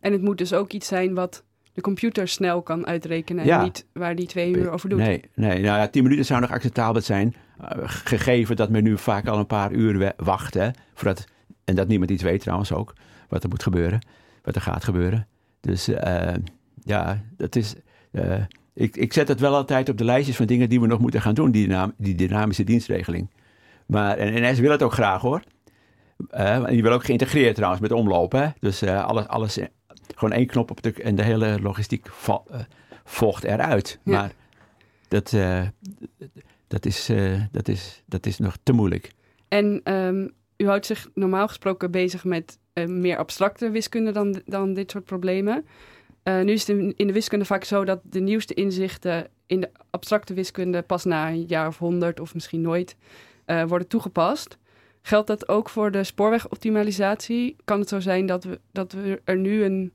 [0.00, 3.86] En het moet dus ook iets zijn wat de computer snel kan uitrekenen en niet
[3.92, 4.98] waar die twee uur over doet.
[4.98, 8.98] Nee, nee nou ja, tien minuten zou nog acceptabel zijn, uh, gegeven dat men nu
[8.98, 10.54] vaak al een paar uur wacht.
[10.54, 11.24] Hè, voordat,
[11.64, 12.94] en dat niemand iets weet trouwens ook,
[13.28, 14.06] wat er moet gebeuren,
[14.42, 15.26] wat er gaat gebeuren.
[15.60, 16.34] Dus uh,
[16.84, 17.74] ja, dat is...
[18.12, 18.34] Uh,
[18.74, 21.20] ik, ik zet het wel altijd op de lijstjes van dingen die we nog moeten
[21.20, 23.28] gaan doen, die, die dynamische dienstregeling.
[23.86, 25.42] Maar, en NS wil het ook graag hoor.
[26.30, 28.54] Uh, die wil ook geïntegreerd trouwens met omlopen.
[28.60, 29.58] Dus uh, alles, alles,
[30.14, 32.60] gewoon één knop op de, en de hele logistiek vo, uh,
[33.04, 34.00] volgt eruit.
[34.02, 34.12] Ja.
[34.12, 34.32] Maar
[35.08, 35.36] dat,
[36.68, 37.10] dat, is,
[37.50, 39.10] dat, is, dat is nog te moeilijk.
[39.48, 44.90] En um, u houdt zich normaal gesproken bezig met meer abstracte wiskunde dan, dan dit
[44.90, 45.66] soort problemen.
[46.22, 50.34] Nu is het in de wiskunde vaak zo dat de nieuwste inzichten in de abstracte
[50.34, 52.96] wiskunde pas na een jaar of honderd of misschien nooit
[53.46, 54.58] uh, worden toegepast.
[55.02, 57.56] Geldt dat ook voor de spoorwegoptimalisatie?
[57.64, 59.92] Kan het zo zijn dat, we, dat we er nu een,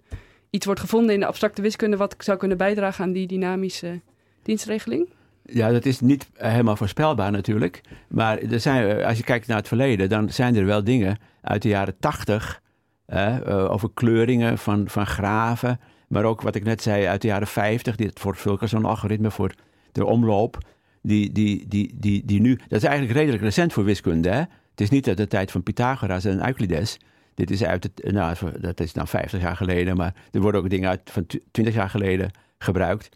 [0.50, 4.02] iets wordt gevonden in de abstracte wiskunde wat zou kunnen bijdragen aan die dynamische
[4.44, 5.10] dienstregeling?
[5.46, 7.82] Ja, dat is niet helemaal voorspelbaar natuurlijk.
[8.08, 11.62] Maar er zijn, als je kijkt naar het verleden, dan zijn er wel dingen uit
[11.62, 12.62] de jaren tachtig
[13.08, 15.80] uh, over kleuringen van, van graven.
[16.08, 19.54] Maar ook wat ik net zei uit de jaren 50, dit voor Fulkerson-algoritme voor
[19.92, 20.58] de omloop.
[21.02, 24.30] Die, die, die, die, die nu, dat is eigenlijk redelijk recent voor wiskunde.
[24.30, 24.40] Hè?
[24.72, 26.98] Het is niet uit de tijd van Pythagoras en Euclides.
[27.34, 30.70] Dit is uit het, nou, dat is nou 50 jaar geleden, maar er worden ook
[30.70, 33.10] dingen uit van 20 jaar geleden gebruikt.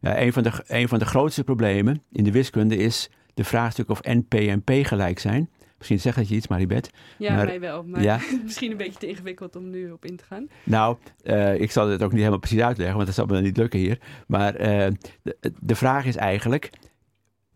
[0.00, 3.90] Ja, een, van de, een van de grootste problemen in de wiskunde is de vraagstuk
[3.90, 5.48] of NP en P gelijk zijn.
[5.78, 6.90] Misschien zegt dat je iets, Maribeth.
[7.18, 7.84] Ja, maar, mij wel.
[7.84, 8.20] Maar ja?
[8.44, 10.48] misschien een beetje te ingewikkeld om nu op in te gaan.
[10.64, 13.56] Nou, uh, ik zal het ook niet helemaal precies uitleggen, want dat zal me niet
[13.56, 13.98] lukken hier.
[14.26, 14.86] Maar uh,
[15.22, 16.70] de, de, vraag is eigenlijk,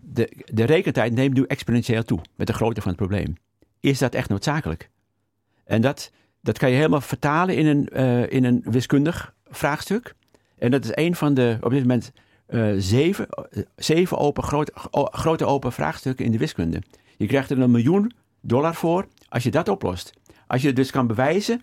[0.05, 3.37] de, de rekentijd neemt nu exponentieel toe met de grootte van het probleem.
[3.81, 4.91] Is dat echt noodzakelijk?
[5.65, 10.15] En dat, dat kan je helemaal vertalen in een, uh, in een wiskundig vraagstuk.
[10.59, 12.13] En dat is een van de, op dit moment,
[12.77, 13.27] zeven,
[13.77, 16.83] zeven open, groot, grote open vraagstukken in de wiskunde.
[17.17, 20.13] Je krijgt er een miljoen dollar voor als je dat oplost.
[20.47, 21.63] Als je dus kan bewijzen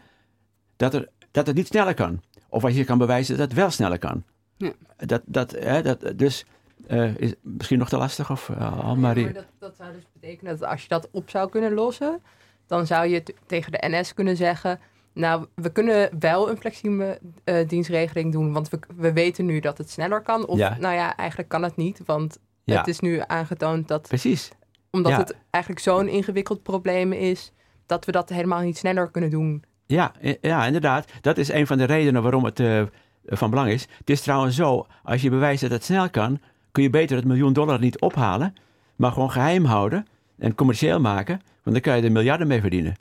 [0.76, 2.22] dat, er, dat het niet sneller kan.
[2.50, 4.24] Of als je kan bewijzen dat het wel sneller kan.
[4.58, 4.72] Ja.
[4.98, 6.46] Dat, dat, hè, dat, dus
[6.90, 9.26] uh, is misschien nog te lastig of uh, Marie?
[9.28, 12.22] Ja, dat, dat zou dus betekenen dat als je dat op zou kunnen lossen,
[12.68, 14.80] dan zou je tegen de NS kunnen zeggen.
[15.14, 19.78] Nou, we kunnen wel een flexibele uh, dienstregeling doen, want we, we weten nu dat
[19.78, 20.48] het sneller kan.
[20.48, 20.78] Of ja.
[20.80, 22.78] nou ja, eigenlijk kan het niet, want ja.
[22.78, 24.52] het is nu aangetoond dat Precies
[24.92, 27.52] omdat het eigenlijk zo'n ingewikkeld probleem is
[27.86, 29.64] dat we dat helemaal niet sneller kunnen doen.
[29.86, 31.12] Ja, ja inderdaad.
[31.22, 32.84] Dat is een van de redenen waarom het uh,
[33.26, 33.88] van belang is.
[33.98, 36.40] Het is trouwens zo, als je bewijst dat het snel kan,
[36.72, 38.56] kun je beter het miljoen dollar niet ophalen,
[38.96, 42.96] maar gewoon geheim houden en commercieel maken, want dan kan je er miljarden mee verdienen.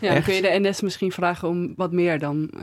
[0.00, 2.62] Ja, dan kun je de NS misschien vragen om wat meer dan, uh,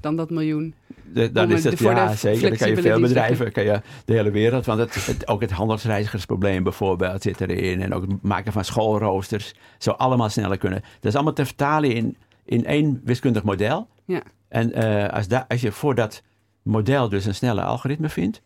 [0.00, 0.74] dan dat miljoen.
[1.12, 2.48] De, dan is het, ja, zeker.
[2.48, 4.66] Dan kan je veel bedrijven, kan je de hele wereld.
[4.66, 7.82] Want het, het, ook het handelsreizigersprobleem bijvoorbeeld zit erin.
[7.82, 9.54] En ook het maken van schoolroosters.
[9.78, 10.80] Zou allemaal sneller kunnen.
[10.80, 13.88] Dat is allemaal te vertalen in, in één wiskundig model.
[14.04, 14.22] Ja.
[14.48, 16.22] En uh, als, da, als je voor dat
[16.62, 18.42] model dus een snelle algoritme vindt.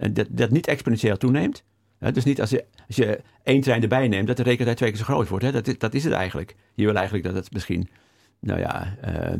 [0.00, 1.62] En dat, dat niet exponentieel toeneemt.
[2.12, 4.98] Dus niet als je, als je één trein erbij neemt, dat de rekentijd twee keer
[4.98, 5.52] zo groot wordt.
[5.52, 6.56] Dat, is, dat is het eigenlijk.
[6.74, 7.88] Je wil eigenlijk dat het misschien,
[8.38, 9.34] nou ja, uh,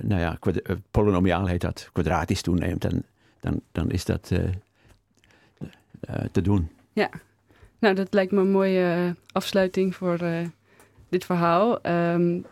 [0.00, 3.02] nou ja, uh, heet dat, kwadratisch toeneemt, dan,
[3.40, 4.32] dan, dan is dat
[6.32, 6.70] te doen.
[6.92, 7.10] Ja,
[7.78, 10.18] nou dat lijkt me een mooie afsluiting voor
[11.08, 11.86] dit verhaal.
[11.86, 12.44] Um,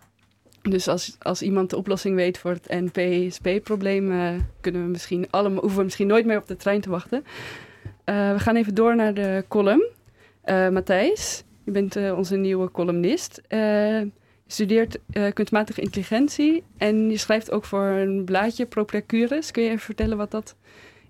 [0.63, 4.07] dus als, als iemand de oplossing weet voor het NPSP-probleem,
[4.61, 7.25] kunnen we misschien allemaal, hoeven we misschien nooit meer op de trein te wachten.
[8.05, 9.85] we gaan even door naar de column.
[10.47, 13.41] Matthijs, je bent onze nieuwe columnist
[14.53, 19.51] studeert uh, kunstmatige intelligentie en je schrijft ook voor een blaadje Propracurus.
[19.51, 20.57] Kun je even vertellen wat dat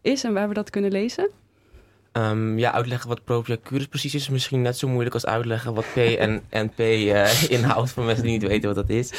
[0.01, 1.31] is en waar we dat kunnen lezen?
[2.13, 5.97] Um, ja, uitleggen wat Propracurus precies is misschien net zo moeilijk als uitleggen wat P
[5.97, 9.13] en NP uh, inhoudt voor mensen die niet weten wat dat is.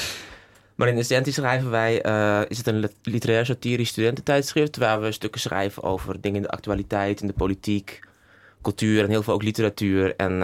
[0.75, 5.41] Maar in Essentie schrijven wij, uh, is het een literair satirisch studententijdschrift waar we stukken
[5.41, 7.99] schrijven over dingen in de actualiteit, in de politiek,
[8.61, 10.15] cultuur en heel veel ook literatuur.
[10.15, 10.41] En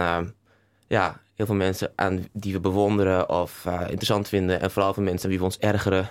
[0.86, 4.60] ja, heel veel mensen aan die we bewonderen of uh, interessant vinden.
[4.60, 6.10] En vooral voor mensen aan wie we ons ergeren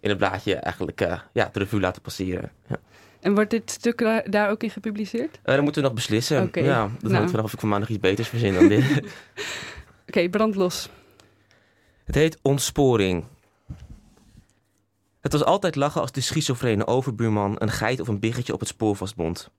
[0.00, 1.00] in het blaadje eigenlijk
[1.32, 2.50] ja, de revue laten passeren.
[2.68, 2.76] Ja.
[3.20, 5.38] En wordt dit stuk daar ook in gepubliceerd?
[5.44, 6.42] Uh, dan moeten we nog beslissen.
[6.42, 6.64] Okay.
[6.64, 7.14] Ja, dat nou.
[7.14, 8.84] hangt vanaf of ik van maandag iets beters verzin dan dit.
[8.90, 9.08] Oké,
[10.06, 10.88] okay, brand los.
[12.04, 13.24] Het heet Ontsporing.
[15.20, 18.68] Het was altijd lachen als de schizofrene overbuurman een geit of een biggetje op het
[18.68, 19.50] spoor vastbond.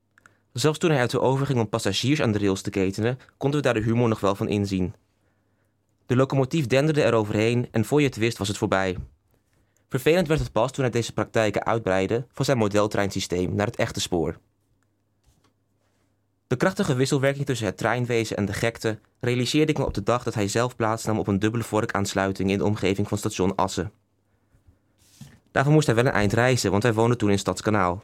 [0.53, 3.59] Zelfs toen hij uit de over ging om passagiers aan de rails te ketenen, konden
[3.59, 4.93] we daar de humor nog wel van inzien.
[6.05, 8.97] De locomotief denderde er overheen en voor je het wist was het voorbij.
[9.91, 13.99] Vervelend werd het pas toen hij deze praktijken uitbreidde van zijn modeltreinsysteem naar het echte
[13.99, 14.37] spoor.
[16.47, 20.23] De krachtige wisselwerking tussen het treinwezen en de gekte realiseerde ik me op de dag
[20.23, 23.91] dat hij zelf plaatsnam op een dubbele vorkaansluiting in de omgeving van station Assen.
[25.51, 28.03] Daarvoor moest hij wel een eind reizen, want hij woonde toen in Stadskanaal.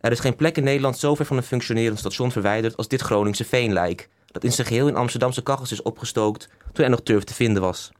[0.00, 3.00] Er is geen plek in Nederland zo ver van een functionerend station verwijderd als dit
[3.00, 7.24] Groningse Veenlijk, dat in zijn geheel in Amsterdamse kachels is opgestookt toen er nog turf
[7.24, 7.92] te vinden was.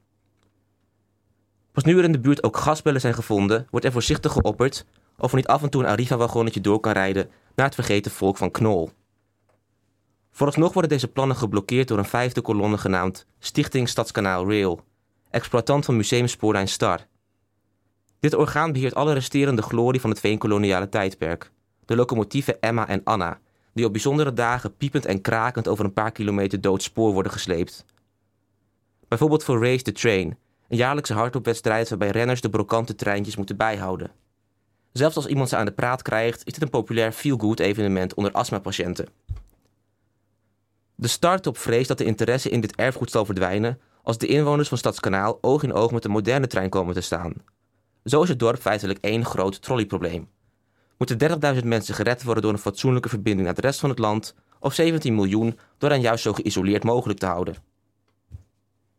[1.76, 4.86] Pas nu er in de buurt ook gasbellen zijn gevonden, wordt er voorzichtig geopperd
[5.18, 8.36] of er niet af en toe een Arriva-wagonnetje door kan rijden naar het vergeten volk
[8.36, 8.90] van Knol.
[10.30, 14.80] Vooralsnog worden deze plannen geblokkeerd door een vijfde kolonne genaamd Stichting Stadskanaal Rail,
[15.30, 17.06] exploitant van museumspoorlijn Star.
[18.20, 21.50] Dit orgaan beheert alle resterende glorie van het veenkoloniale tijdperk,
[21.84, 23.38] de locomotieven Emma en Anna,
[23.72, 27.84] die op bijzondere dagen piepend en krakend over een paar kilometer dood spoor worden gesleept.
[29.08, 30.36] Bijvoorbeeld voor Race the Train,
[30.68, 34.10] een jaarlijkse hardloopwedstrijd waarbij renners de brokante treintjes moeten bijhouden.
[34.92, 38.32] Zelfs als iemand ze aan de praat krijgt, is dit een populair feel-good evenement onder
[38.32, 39.08] astmapatiënten.
[40.94, 44.78] De start-up vreest dat de interesse in dit erfgoed zal verdwijnen als de inwoners van
[44.78, 47.32] Stadskanaal oog in oog met een moderne trein komen te staan.
[48.04, 50.28] Zo is het dorp feitelijk één groot trolleyprobleem.
[50.98, 54.34] Moeten 30.000 mensen gered worden door een fatsoenlijke verbinding naar de rest van het land,
[54.60, 57.56] of 17 miljoen door hen juist zo geïsoleerd mogelijk te houden?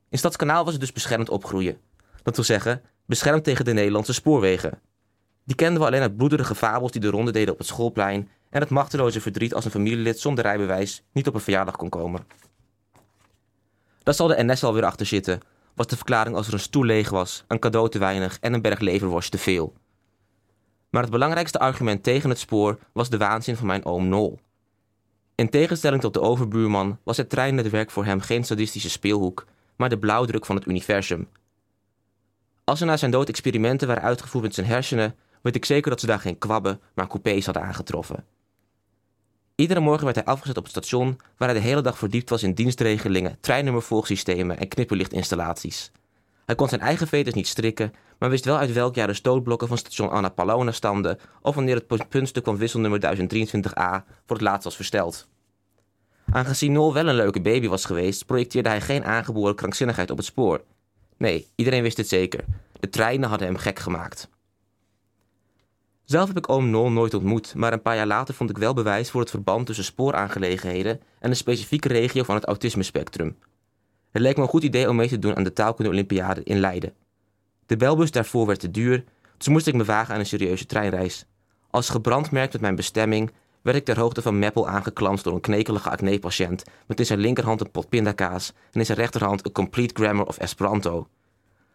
[0.10, 1.78] In Stadskanaal was het dus beschermd opgroeien.
[2.24, 4.80] Dat wil zeggen, beschermd tegen de Nederlandse spoorwegen.
[5.43, 8.62] Die kenden we alleen uit bloederige fabels die de ronde deden op het schoolplein en
[8.62, 12.26] het machteloze verdriet als een familielid zonder rijbewijs niet op een verjaardag kon komen.
[14.04, 15.39] Dat zal de NS alweer achter zitten,
[15.74, 18.62] was de verklaring als er een stoel leeg was, een cadeau te weinig en een
[18.62, 19.74] berg leverworst te veel.
[20.89, 24.39] Maar het belangrijkste argument tegen het spoor was de waanzin van mijn oom Nol.
[25.36, 29.46] In tegenstelling tot de overbuurman was het treinnetwerk voor hem geen sadistische speelhoek,
[29.78, 31.28] maar de blauwdruk van het universum.
[32.63, 36.00] Als er na zijn dood experimenten waren uitgevoerd met zijn hersenen, weet ik zeker dat
[36.00, 38.26] ze daar geen kwabben, maar coupés hadden aangetroffen.
[39.56, 42.44] Iedere morgen werd hij afgezet op het station, waar hij de hele dag verdiept was
[42.44, 45.92] in dienstregelingen, treinnummervolgsystemen en knipperlichtinstallaties.
[46.46, 49.68] Hij kon zijn eigen veters niet strikken, maar wist wel uit welk jaar de stootblokken
[49.68, 54.63] van station Anna Palona stamden of wanneer het puntstuk van wisselnummer 1023A voor het laatst
[54.63, 55.28] was versteld.
[56.32, 60.26] Aangezien Nol wel een leuke baby was geweest, projecteerde hij geen aangeboren krankzinnigheid op het
[60.26, 60.63] spoor.
[61.18, 62.44] Nee, iedereen wist het zeker.
[62.80, 64.30] De treinen hadden hem gek gemaakt.
[66.04, 68.74] Zelf heb ik oom Nol nooit ontmoet, maar een paar jaar later vond ik wel
[68.74, 73.38] bewijs voor het verband tussen spooraangelegenheden en een specifieke regio van het autismespectrum.
[74.12, 76.60] Het leek me een goed idee om mee te doen aan de taalkunde Olympiade in
[76.60, 76.94] Leiden.
[77.66, 79.04] De belbus daarvoor werd te duur,
[79.38, 81.26] dus moest ik me wagen aan een serieuze treinreis.
[81.70, 83.32] Als gebrandmerkt met mijn bestemming
[83.67, 87.62] werd ik ter hoogte van Meppel aangeklampt door een knekelige acne-patiënt met in zijn linkerhand
[87.62, 91.08] een pot pindakaas en in zijn rechterhand een complete grammar of Esperanto.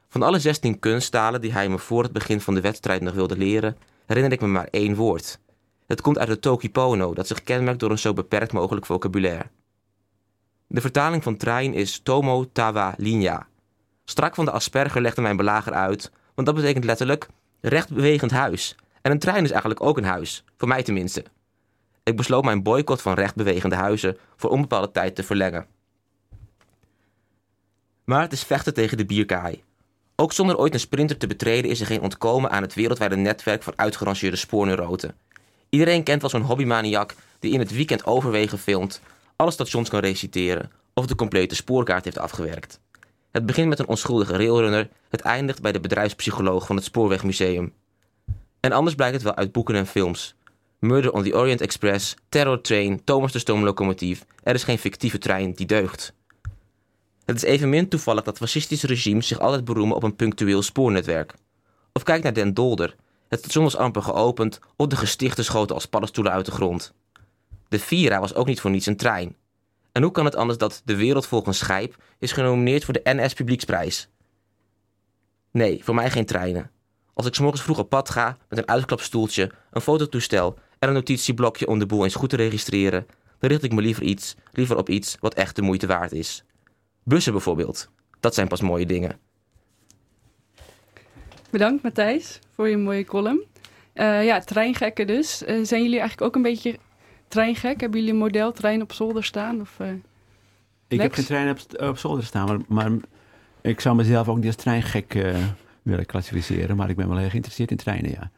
[0.09, 3.37] Van alle 16 kunsttalen die hij me voor het begin van de wedstrijd nog wilde
[3.37, 3.77] leren,
[4.07, 5.39] herinner ik me maar één woord.
[5.87, 9.47] Het komt uit het Tokipono, dat zich kenmerkt door een zo beperkt mogelijk vocabulaire.
[10.67, 13.47] De vertaling van trein is Tomo Tawa Linja.
[14.05, 17.29] Strak van de asperger legde mijn belager uit, want dat betekent letterlijk
[17.61, 18.77] rechtbewegend huis.
[19.03, 21.25] En een trein is eigenlijk ook een huis, voor mij tenminste.
[22.03, 25.67] Ik besloot mijn boycott van rechtbewegende huizen voor onbepaalde tijd te verlengen.
[28.05, 29.63] Maar het is vechten tegen de bierkaai.
[30.17, 33.63] Ook zonder ooit een sprinter te betreden is er geen ontkomen aan het wereldwijde netwerk
[33.63, 35.15] van uitgerangeerde spoorneuroten.
[35.69, 39.01] Iedereen kent wel zo'n hobbymaniak die in het weekend overwegen filmt,
[39.37, 42.81] alle stations kan reciteren of de complete spoorkaart heeft afgewerkt.
[43.31, 47.73] Het begint met een onschuldige railrunner, het eindigt bij de bedrijfspsycholoog van het Spoorwegmuseum.
[48.61, 50.35] En anders blijkt het wel uit boeken en films.
[50.83, 54.25] Murder on the Orient Express, Terror Train, Thomas de Stoomlocomotief.
[54.43, 56.13] Er is geen fictieve trein die deugt.
[57.25, 61.35] Het is evenmin toevallig dat fascistische regimes zich altijd beroemen op een punctueel spoornetwerk.
[61.93, 62.97] Of kijk naar Den Dolder.
[63.29, 66.93] Het station was amper geopend of de gestichten schoten als paddenstoelen uit de grond.
[67.69, 69.37] De Vira was ook niet voor niets een trein.
[69.93, 73.33] En hoe kan het anders dat De Wereld volgens Schijp is genomineerd voor de NS
[73.33, 74.09] Publieksprijs?
[75.51, 76.71] Nee, voor mij geen treinen.
[77.15, 81.67] Als ik morgens vroeg op pad ga met een uitklapstoeltje, een fototoestel en een notitieblokje
[81.67, 83.07] om de boel eens goed te registreren,
[83.39, 86.45] dan richt ik me liever, iets, liever op iets wat echt de moeite waard is.
[87.03, 87.91] Bussen bijvoorbeeld.
[88.21, 89.19] Dat zijn pas mooie dingen.
[91.51, 93.43] Bedankt Matthijs voor je mooie column.
[93.95, 95.43] Uh, ja, treingekken dus.
[95.43, 96.79] Uh, zijn jullie eigenlijk ook een beetje
[97.29, 97.81] treingek?
[97.81, 99.61] Hebben jullie een model trein op zolder staan?
[99.61, 99.89] Of, uh,
[100.89, 103.01] ik heb geen trein op, op zolder staan, maar, maar
[103.61, 105.37] Ik zou mezelf ook niet als treingek uh,
[105.83, 108.31] willen klassificeren, maar ik ben wel heel geïnteresseerd in treinen, ja.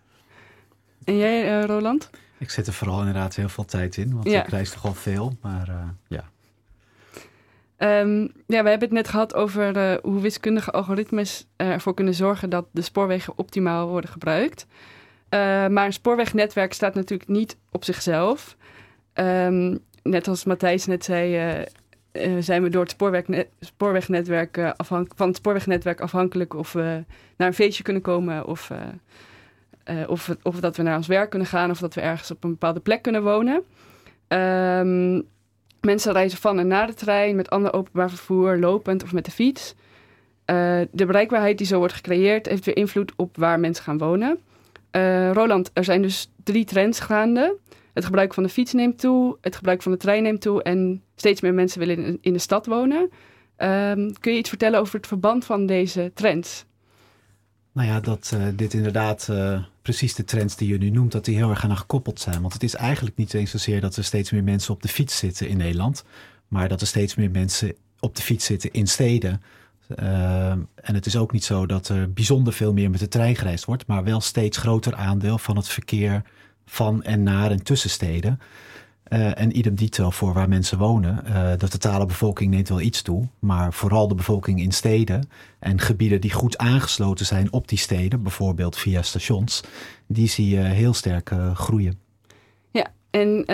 [1.04, 2.10] En jij, uh, Roland?
[2.38, 5.36] Ik zet er vooral inderdaad heel veel tijd in, want ik reis toch wel veel,
[5.40, 6.24] maar uh, ja.
[7.78, 12.50] Um, ja, we hebben het net gehad over uh, hoe wiskundige algoritmes ervoor kunnen zorgen
[12.50, 14.66] dat de spoorwegen optimaal worden gebruikt.
[15.30, 18.56] maar een spoorwegnetwerk staat natuurlijk niet op zichzelf.
[19.14, 21.64] Um, net als Matthijs net zei,
[22.12, 24.70] uh, zijn we door het spoorwegnet, spoorwegnetwerk, uh,
[25.14, 27.04] van het spoorwegnetwerk afhankelijk of we
[27.36, 28.78] naar een feestje kunnen komen of, uh,
[30.06, 32.50] of, of dat we naar ons werk kunnen gaan of dat we ergens op een
[32.50, 33.62] bepaalde plek kunnen wonen.
[34.28, 35.22] Um,
[35.80, 39.30] mensen reizen van en naar de trein met ander openbaar vervoer, lopend of met de
[39.30, 39.74] fiets.
[40.90, 44.38] de bereikbaarheid die zo wordt gecreëerd heeft weer invloed op waar mensen gaan wonen.
[45.32, 47.56] Roland, er zijn dus drie trends gaande.
[47.92, 51.02] Het gebruik van de fiets neemt toe, het gebruik van de trein neemt toe en
[51.14, 53.00] steeds meer mensen willen in, de stad wonen.
[53.00, 56.64] Um, kun je iets vertellen over het verband van deze trends?
[57.72, 59.28] Nou ja, dat dit inderdaad
[59.84, 62.40] precies de trends die je nu noemt, dat die heel erg aan gekoppeld zijn.
[62.40, 65.16] Want het is eigenlijk niet eens zozeer dat er steeds meer mensen op de fiets
[65.16, 66.04] zitten in Nederland,
[66.48, 69.42] maar dat er steeds meer mensen op de fiets zitten in steden.
[69.98, 73.36] Uh, en het is ook niet zo dat er bijzonder veel meer met de trein
[73.36, 76.22] gereisd wordt, maar wel steeds groter aandeel van het verkeer
[76.66, 78.38] van en naar en tussensteden.
[79.12, 81.24] Uh, en idem dito voor waar mensen wonen.
[81.26, 85.80] Uh, de totale bevolking neemt wel iets toe, maar vooral de bevolking in steden en
[85.80, 89.62] gebieden die goed aangesloten zijn op die steden, bijvoorbeeld via stations,
[90.06, 91.98] die zie je heel sterk uh, groeien.
[92.70, 93.44] Ja, en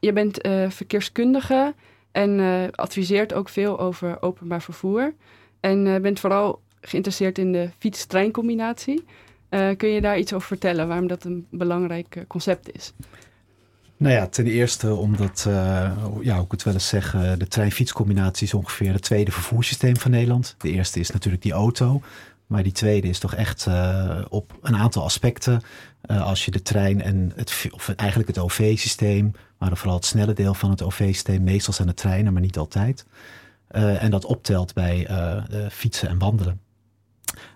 [0.00, 0.38] je bent
[0.68, 1.74] verkeerskundige
[2.12, 2.40] en
[2.74, 5.14] adviseert ook veel over openbaar vervoer.
[5.60, 9.04] En bent vooral geïnteresseerd in de fiets-treincombinatie.
[9.76, 12.92] Kun je daar iets over vertellen waarom dat een belangrijk concept is?
[14.00, 18.54] Nou ja, ten eerste omdat, uh, ja, ik het wel eens zeg, de trein-fietscombinatie is
[18.54, 20.54] ongeveer het tweede vervoerssysteem van Nederland.
[20.58, 22.02] De eerste is natuurlijk die auto,
[22.46, 23.66] maar die tweede is toch echt
[24.28, 25.62] op een aantal aspecten.
[26.06, 30.54] als je de trein en het, of eigenlijk het OV-systeem, maar vooral het snelle deel
[30.54, 33.06] van het OV-systeem, meestal zijn de treinen, maar niet altijd.
[33.68, 35.08] en dat optelt bij
[35.70, 36.60] fietsen en wandelen.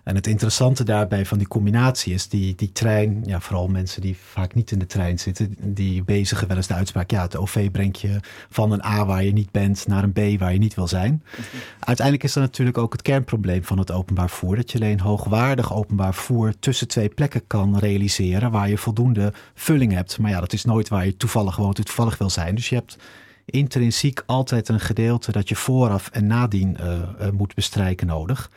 [0.03, 4.17] En het interessante daarbij van die combinatie is die, die trein, ja, vooral mensen die
[4.23, 7.71] vaak niet in de trein zitten, die bezigen wel eens de uitspraak, ja, het OV
[7.71, 10.75] brengt je van een A waar je niet bent naar een B waar je niet
[10.75, 11.23] wil zijn.
[11.79, 15.73] Uiteindelijk is dat natuurlijk ook het kernprobleem van het openbaar vervoer, dat je alleen hoogwaardig
[15.73, 20.19] openbaar vervoer tussen twee plekken kan realiseren waar je voldoende vulling hebt.
[20.19, 22.55] Maar ja, dat is nooit waar je toevallig woont, toevallig wil zijn.
[22.55, 22.97] Dus je hebt
[23.45, 28.49] intrinsiek altijd een gedeelte dat je vooraf en nadien uh, uh, moet bestrijken nodig.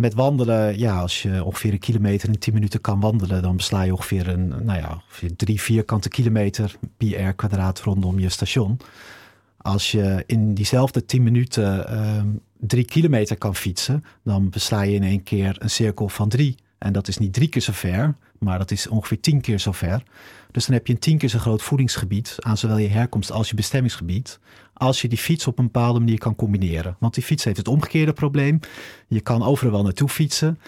[0.00, 3.82] Met wandelen, ja, als je ongeveer een kilometer in 10 minuten kan wandelen, dan besla
[3.82, 8.80] je ongeveer een, nou ja, ongeveer drie vierkante kilometer pi r kwadraat rondom je station.
[9.56, 12.22] Als je in diezelfde 10 minuten uh,
[12.58, 16.56] drie kilometer kan fietsen, dan besla je in één keer een cirkel van drie.
[16.78, 19.72] En dat is niet drie keer zo ver, maar dat is ongeveer tien keer zo
[19.72, 20.02] ver.
[20.50, 23.48] Dus dan heb je een tien keer zo groot voedingsgebied aan zowel je herkomst als
[23.48, 24.38] je bestemmingsgebied
[24.78, 26.96] als je die fiets op een bepaalde manier kan combineren.
[26.98, 28.60] Want die fiets heeft het omgekeerde probleem.
[29.08, 30.58] Je kan overal wel naartoe fietsen.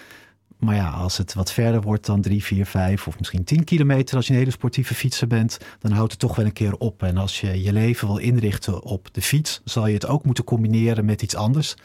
[0.59, 4.17] Maar ja, als het wat verder wordt dan 3, 4, 5 of misschien 10 kilometer,
[4.17, 7.03] als je een hele sportieve fietser bent, dan houdt het toch wel een keer op.
[7.03, 10.45] En als je je leven wil inrichten op de fiets, zal je het ook moeten
[10.45, 11.77] combineren met iets anders.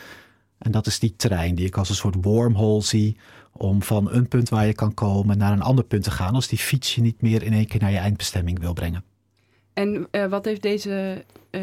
[0.57, 3.17] En dat is die trein die ik als een soort wormhole zie
[3.51, 6.47] om van een punt waar je kan komen naar een ander punt te gaan als
[6.47, 9.03] die fiets je niet meer in één keer naar je eindbestemming wil brengen.
[9.73, 11.61] En uh, wat heeft deze uh,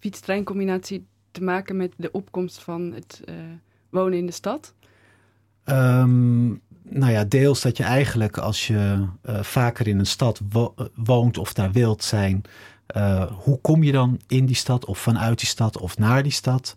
[0.00, 3.34] fiets-treincombinatie te maken met de opkomst van het uh,
[3.90, 4.74] wonen in de stad?
[5.64, 10.74] Um, nou ja, deels dat je eigenlijk als je uh, vaker in een stad wo
[10.94, 12.42] woont of daar wilt zijn,
[13.32, 16.76] hoe kom je dan in die stad of vanuit die stad of naar die stad?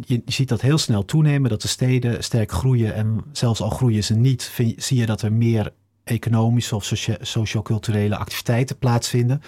[0.00, 4.04] je ziet dat heel snel toenemen, dat de steden sterk groeien en zelfs al groeien
[4.04, 5.72] ze niet, zie je dat er meer
[6.04, 9.42] economische of socio-culturele activiteiten plaatsvinden.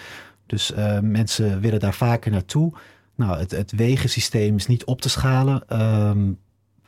[0.51, 2.73] Dus uh, mensen willen daar vaker naartoe.
[3.15, 6.39] Nou, het, het wegensysteem is niet op te schalen um,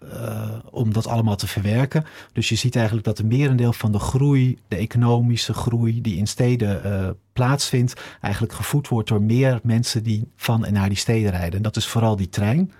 [0.04, 2.04] uh, om dat allemaal te verwerken.
[2.32, 6.26] Dus je ziet eigenlijk dat een merendeel van de groei, de economische groei die in
[6.26, 11.30] steden uh, plaatsvindt, eigenlijk gevoed wordt door meer mensen die van en naar die steden
[11.30, 11.56] rijden.
[11.56, 12.72] En dat is vooral die trein.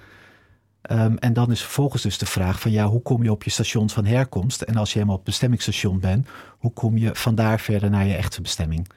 [0.91, 3.51] Um, en dan is vervolgens dus de vraag van ja, hoe kom je op je
[3.51, 4.63] station van herkomst?
[4.63, 6.29] En als je helemaal op bestemmingsstation bent,
[6.59, 8.89] hoe kom je vandaar verder naar je echte bestemming?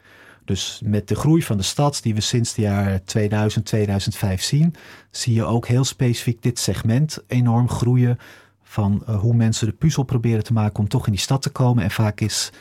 [0.45, 4.75] Dus met de groei van de stad die we sinds de jaren 2000, 2005 zien,
[5.11, 8.17] zie je ook heel specifiek dit segment enorm groeien
[8.63, 11.49] van uh, hoe mensen de puzzel proberen te maken om toch in die stad te
[11.49, 11.83] komen.
[11.83, 12.51] En vaak is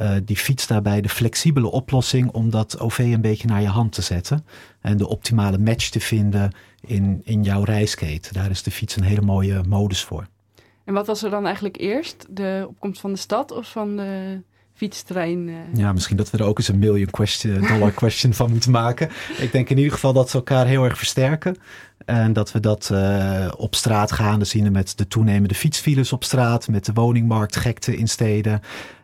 [0.00, 3.92] Uh, die fiets daarbij de flexibele oplossing om dat OV een beetje naar je hand
[3.92, 4.44] te zetten.
[4.80, 8.32] En de optimale match te vinden in, in jouw reisketen.
[8.32, 10.26] Daar is de fiets een hele mooie modus voor.
[10.84, 12.26] En wat was er dan eigenlijk eerst?
[12.30, 14.42] De opkomst van de stad of van de
[14.82, 15.48] fietstrein?
[15.48, 15.54] Uh...
[15.74, 19.10] Ja, misschien dat we er ook eens een million question, dollar question van moeten maken.
[19.38, 21.56] Ik denk in ieder geval dat ze elkaar heel erg versterken.
[22.04, 26.68] En dat we dat uh, op straat gaande zien met de toenemende fietsfiles op straat,
[26.68, 28.60] met de woningmarkt, gekte in steden.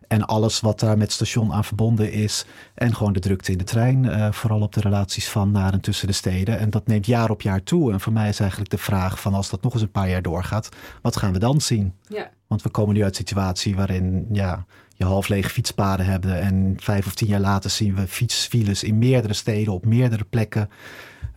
[0.08, 2.44] En alles wat daar met station aan verbonden is.
[2.74, 4.04] En gewoon de drukte in de trein.
[4.04, 6.58] Uh, vooral op de relaties van naar en tussen de steden.
[6.58, 7.92] En dat neemt jaar op jaar toe.
[7.92, 10.22] En voor mij is eigenlijk de vraag van als dat nog eens een paar jaar
[10.22, 10.68] doorgaat.
[11.02, 11.94] Wat gaan we dan zien?
[12.08, 12.30] Ja.
[12.46, 14.66] Want we komen nu uit een situatie waarin ja,
[14.98, 16.40] je half lege fietspaden hebben.
[16.40, 20.70] En vijf of tien jaar later zien we fietsfiles in meerdere steden op meerdere plekken.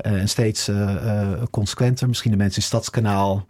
[0.06, 2.08] Uh, en steeds uh, consequenter.
[2.08, 3.48] Misschien de mensen in Stadskanaal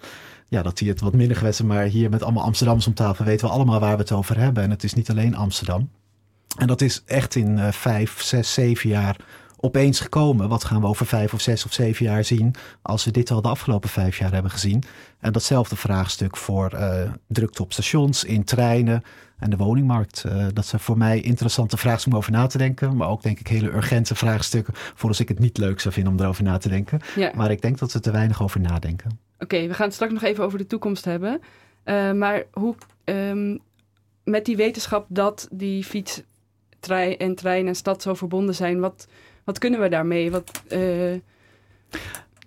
[0.47, 3.47] ja, dat die het wat minder gewend Maar hier met allemaal Amsterdams om tafel weten
[3.47, 4.63] we allemaal waar we het over hebben.
[4.63, 5.89] En het is niet alleen Amsterdam.
[6.57, 9.15] En dat is echt in vijf, zes, zeven jaar
[9.61, 10.49] opeens gekomen.
[10.49, 13.41] Wat gaan we over vijf of zes of zeven jaar zien als we dit al
[13.41, 14.83] de afgelopen vijf jaar hebben gezien?
[15.19, 19.03] En datzelfde vraagstuk voor uh, drukte op stations, in treinen
[19.39, 20.23] en de woningmarkt.
[20.27, 22.95] Uh, dat zijn voor mij interessante vraagstukken om over na te denken.
[22.95, 26.13] Maar ook denk ik hele urgente vraagstukken voor als ik het niet leuk zou vinden
[26.13, 26.99] om erover na te denken.
[27.15, 27.31] Ja.
[27.35, 29.19] Maar ik denk dat we te weinig over nadenken.
[29.39, 31.41] Oké, we gaan het straks nog even over de toekomst hebben.
[31.85, 33.59] Uh, maar hoe um,
[34.23, 36.21] met die wetenschap dat die fiets
[36.79, 39.07] trein en trein en stad zo verbonden zijn, wat,
[39.43, 40.31] wat kunnen we daarmee?
[40.31, 41.19] Wat, uh...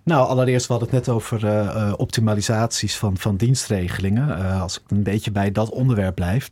[0.03, 4.59] Nou, allereerst we hadden het net over uh, optimalisaties van, van dienstregelingen.
[4.59, 6.51] als ik een beetje bij dat onderwerp blijf.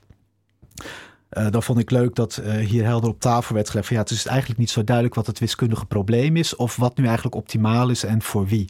[1.30, 4.26] dan vond ik leuk dat hier helder op tafel werd gelegd van ja, het is
[4.26, 8.04] eigenlijk niet zo duidelijk wat het wiskundige probleem is of wat nu eigenlijk optimaal is
[8.04, 8.70] en voor wie.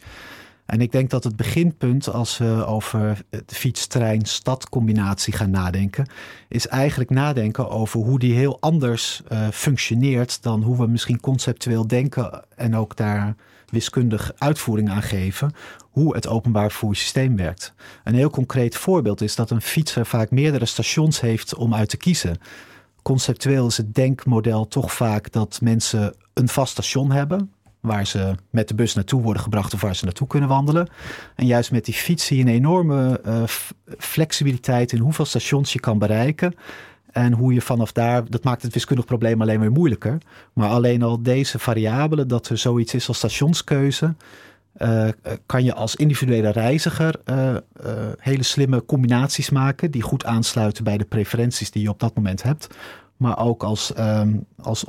[0.73, 6.07] En ik denk dat het beginpunt als we over de fiets-trein-stad combinatie gaan nadenken,
[6.49, 11.87] is eigenlijk nadenken over hoe die heel anders uh, functioneert dan hoe we misschien conceptueel
[11.87, 17.73] denken en ook daar wiskundig uitvoering aan geven hoe het openbaar vervoerssysteem werkt.
[18.03, 21.97] Een heel concreet voorbeeld is dat een fietser vaak meerdere stations heeft om uit te
[21.97, 22.37] kiezen.
[23.01, 27.51] Conceptueel is het denkmodel toch vaak dat mensen een vast station hebben,
[27.83, 30.87] waar ze met de bus naartoe worden gebracht of waar ze naartoe kunnen wandelen.
[31.35, 33.43] En juist met die fiets zie je een enorme uh,
[33.97, 36.53] flexibiliteit in hoeveel stations je kan bereiken.
[37.11, 40.17] En hoe je vanaf daar, dat maakt het wiskundig probleem alleen weer moeilijker.
[40.53, 44.15] Maar alleen al deze variabelen, dat er zoiets is als stationskeuze,
[44.77, 45.07] uh,
[45.45, 47.19] kan je als individuele reiziger
[48.17, 52.43] hele slimme combinaties maken die goed aansluiten bij de preferenties die je op dat moment
[52.43, 52.67] hebt
[53.23, 54.85] maar ook als, um, als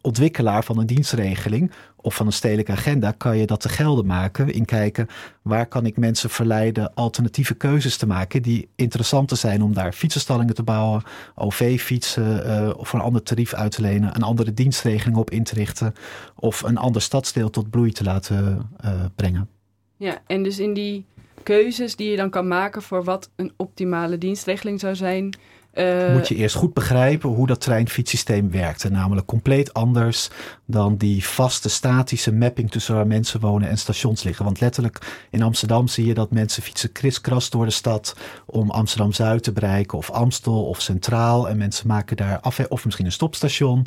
[0.00, 1.72] ontwikkelaar van een dienstregeling
[2.08, 5.06] of van een stedelijke agenda kan je dat te gelden maken in kijken
[5.42, 10.54] waar kan ik mensen verleiden alternatieve keuzes te maken die interessanter zijn om daar fietsenstallingen
[10.54, 11.02] te bouwen,
[11.34, 15.54] OV-fietsen uh, of een ander tarief uit te lenen, een andere dienstregeling op in te
[15.54, 15.94] richten
[16.34, 19.48] of een ander stadsdeel tot bloei te laten uh, brengen.
[19.96, 21.04] Ja, en dus in die
[21.42, 25.36] keuzes die je dan kan maken voor wat een optimale dienstregeling zou zijn,
[25.78, 28.84] uh, moet je eerst goed begrijpen hoe dat treinfietssysteem werkt.
[28.84, 30.30] En namelijk compleet anders
[30.64, 34.44] dan die vaste statische mapping tussen waar mensen wonen en stations liggen.
[34.44, 38.16] Want letterlijk in Amsterdam zie je dat mensen fietsen kriskras door de stad
[38.46, 41.48] om Amsterdam Zuid te bereiken of Amstel of Centraal.
[41.48, 43.86] En mensen maken daar af of misschien een stopstation.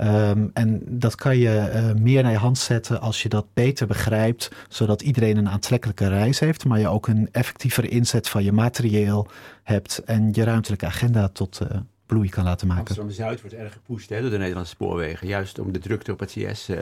[0.00, 3.86] Um, en dat kan je uh, meer naar je hand zetten als je dat beter
[3.86, 8.52] begrijpt, zodat iedereen een aantrekkelijke reis heeft, maar je ook een effectievere inzet van je
[8.52, 9.26] materieel
[9.62, 12.86] hebt en je ruimtelijke agenda tot uh, bloei kan laten maken.
[12.86, 16.30] Amsterdam-Zuid wordt erg gepusht hè, door de Nederlandse spoorwegen, juist om de drukte op het
[16.30, 16.78] CS uh,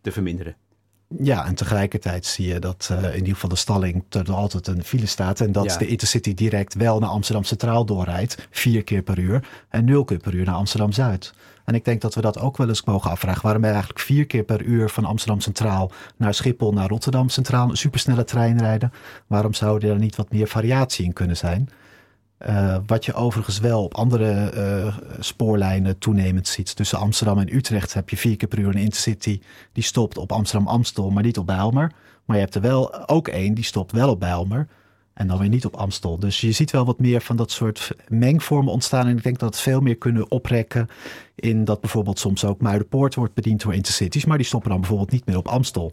[0.00, 0.56] te verminderen.
[1.18, 4.84] Ja, en tegelijkertijd zie je dat uh, in ieder geval de stalling er altijd een
[4.84, 5.40] file staat.
[5.40, 5.76] En dat ja.
[5.76, 8.48] de Intercity direct wel naar Amsterdam Centraal doorrijdt.
[8.50, 9.48] Vier keer per uur.
[9.68, 11.34] En nul keer per uur naar Amsterdam Zuid.
[11.66, 13.42] En ik denk dat we dat ook wel eens mogen afvragen.
[13.42, 17.70] Waarom er eigenlijk vier keer per uur van Amsterdam Centraal naar Schiphol, naar Rotterdam Centraal
[17.70, 18.92] een supersnelle trein rijden?
[19.26, 21.68] Waarom zou er niet wat meer variatie in kunnen zijn?
[22.48, 26.76] Uh, wat je overigens wel op andere uh, spoorlijnen toenemend ziet.
[26.76, 29.40] Tussen Amsterdam en Utrecht heb je vier keer per uur een intercity
[29.72, 31.92] die stopt op Amsterdam-Amstel, maar niet op Bijlmer.
[32.24, 34.68] Maar je hebt er wel ook één die stopt wel op Bijlmer.
[35.16, 36.18] En dan weer niet op Amstel.
[36.18, 39.06] Dus je ziet wel wat meer van dat soort mengvormen ontstaan.
[39.06, 40.88] En ik denk dat het veel meer kunnen oprekken
[41.34, 44.24] in dat bijvoorbeeld soms ook Muidenpoort wordt bediend door intercities.
[44.24, 45.92] Maar die stoppen dan bijvoorbeeld niet meer op Amstel.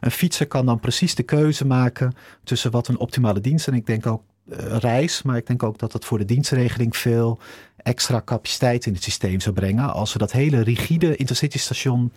[0.00, 2.14] Een fietser kan dan precies de keuze maken
[2.44, 3.68] tussen wat een optimale dienst.
[3.68, 5.22] En ik denk ook uh, reis.
[5.22, 7.38] Maar ik denk ook dat het voor de dienstregeling veel
[7.76, 9.92] extra capaciteit in het systeem zou brengen.
[9.92, 12.12] Als we dat hele rigide intercity station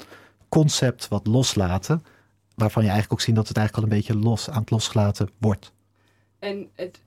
[0.49, 2.03] concept wat loslaten.
[2.55, 5.29] Waarvan je eigenlijk ook ziet dat het eigenlijk al een beetje los aan het losgelaten
[5.37, 5.73] wordt.
[6.39, 7.01] En het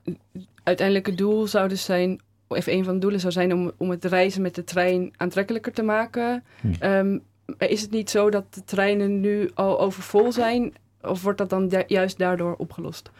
[0.63, 4.05] uiteindelijke doel zou dus zijn of een van de doelen zou zijn om, om het
[4.05, 6.43] reizen met de trein aantrekkelijker te maken.
[6.61, 6.67] Hm.
[6.79, 7.17] Ehm,
[7.57, 10.73] is het niet zo dat de treinen nu al overvol zijn?
[11.01, 13.11] Of wordt dat dan juist daardoor opgelost?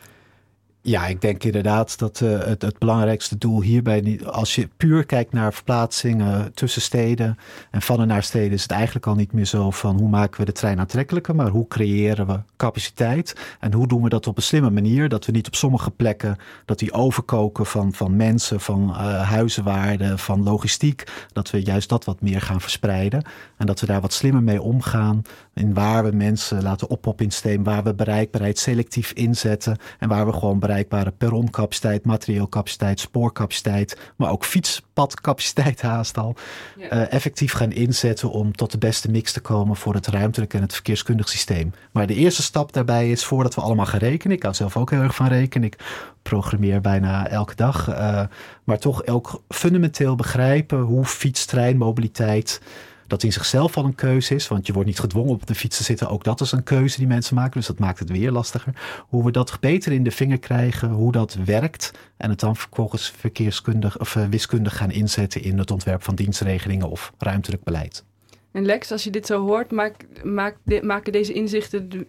[0.82, 5.34] Ja, ik denk inderdaad dat uh, het, het, belangrijkste doel hierbij, als je puur kijkt
[5.34, 7.38] naar verplaatsingen tussen steden
[7.72, 10.40] en van en naar steden, is het eigenlijk al niet meer zo van hoe maken
[10.40, 14.38] we de trein aantrekkelijker, maar hoe creëren we capaciteit en hoe doen we dat op
[14.38, 18.60] een slimme manier, dat we niet op sommige plekken dat die overkoken van, van mensen,
[18.60, 21.04] van uh, huizenwaarden, van logistiek,
[21.34, 23.24] dat we juist dat wat meer gaan verspreiden
[23.58, 25.22] en dat we daar wat slimmer mee omgaan
[25.54, 30.26] in waar we mensen laten oppoppen in systeem, waar we bereikbaarheid selectief inzetten en waar
[30.26, 36.36] we gewoon bereikbare perroncapaciteit, materieelcapaciteit, spoorcapaciteit, maar ook fietspadcapaciteit haast al,
[36.78, 36.94] ja.
[36.94, 40.62] uh, effectief gaan inzetten om tot de beste mix te komen voor het ruimtelijk en
[40.62, 41.74] het verkeerskundig systeem.
[41.92, 44.36] Maar de eerste stap daarbij is voordat we allemaal gaan rekenen.
[44.36, 45.68] Ik kan zelf ook heel erg van rekenen.
[45.68, 45.78] Ik
[46.22, 47.90] programmeer bijna elke dag.
[47.90, 48.22] Uh,
[48.64, 52.62] maar toch ook fundamenteel begrijpen hoe fiets, trein, mobiliteit
[53.10, 54.48] dat in zichzelf al een keuze is.
[54.48, 56.10] Want je wordt niet gedwongen op de fiets te zitten.
[56.10, 57.54] Ook dat is een keuze die mensen maken.
[57.54, 58.74] Dus dat maakt het weer lastiger.
[59.08, 60.90] Hoe we dat beter in de vinger krijgen.
[60.90, 61.92] Hoe dat werkt.
[62.18, 66.90] En het dan vervolgens verkeerskundig of uh, wiskundig gaan inzetten in het ontwerp van dienstregelingen
[66.90, 68.04] of ruimtelijk beleid.
[68.52, 72.06] En Lex, als je dit zo hoort, maak, maak de, maken deze inzichten de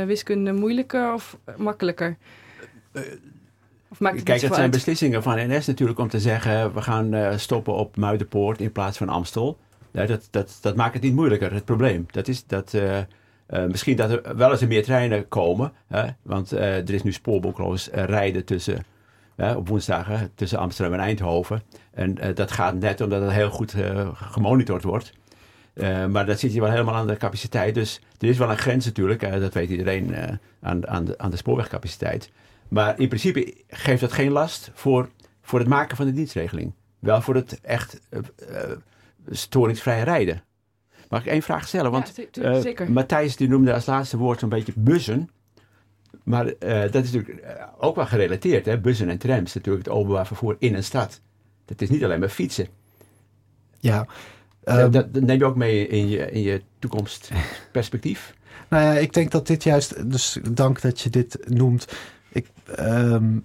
[0.00, 2.16] uh, wiskunde moeilijker of makkelijker?
[2.92, 3.02] Uh,
[3.88, 4.70] of maakt het Kijk, het zijn uit?
[4.70, 8.98] beslissingen van NS natuurlijk om te zeggen: we gaan uh, stoppen op Muidenpoort in plaats
[8.98, 9.58] van Amstel.
[9.94, 12.06] Dat, dat, dat maakt het niet moeilijker, het probleem.
[12.10, 12.72] Dat is dat.
[12.72, 12.98] Uh,
[13.50, 15.72] uh, misschien dat er wel eens meer treinen komen.
[15.86, 16.06] Hè?
[16.22, 18.84] Want uh, er is nu spoorboekloos rijden tussen,
[19.56, 21.62] op woensdagen tussen Amsterdam en Eindhoven.
[21.90, 23.74] En dat gaat net omdat het heel goed
[24.14, 25.12] gemonitord wordt.
[26.10, 27.74] maar dat zit je wel helemaal aan de capaciteit.
[27.74, 30.14] Dus er is wel een grens natuurlijk, dat weet iedereen,
[30.60, 32.30] aan, aan, de, aan de spoorwegcapaciteit.
[32.68, 35.08] Maar in principe geeft dat geen last voor,
[35.42, 36.72] voor het maken van de dienstregeling.
[36.98, 38.00] Wel voor het echt
[39.30, 40.42] storingsvrij rijden.
[41.08, 41.90] Mag ik één vraag stellen?
[41.90, 42.62] Want ja.
[42.64, 45.30] Uh, Matthijs die noemde als laatste woord zo'n beetje bussen.
[46.22, 48.66] Maar uh, dat is natuurlijk eh, ook wel gerelateerd.
[48.66, 48.78] Hè?
[48.78, 51.20] Bussen en trams, natuurlijk het openbaar vervoer in een stad.
[51.64, 52.66] Dat is niet alleen maar fietsen.
[53.80, 54.06] Ja.
[54.64, 58.34] Um, dat, dat, neem je ook mee in je, in je toekomstperspectief?
[58.68, 61.96] nou ja, ik denk dat dit juist, dus dank dat je dit noemt.
[62.32, 62.46] Ik,
[62.78, 63.44] um,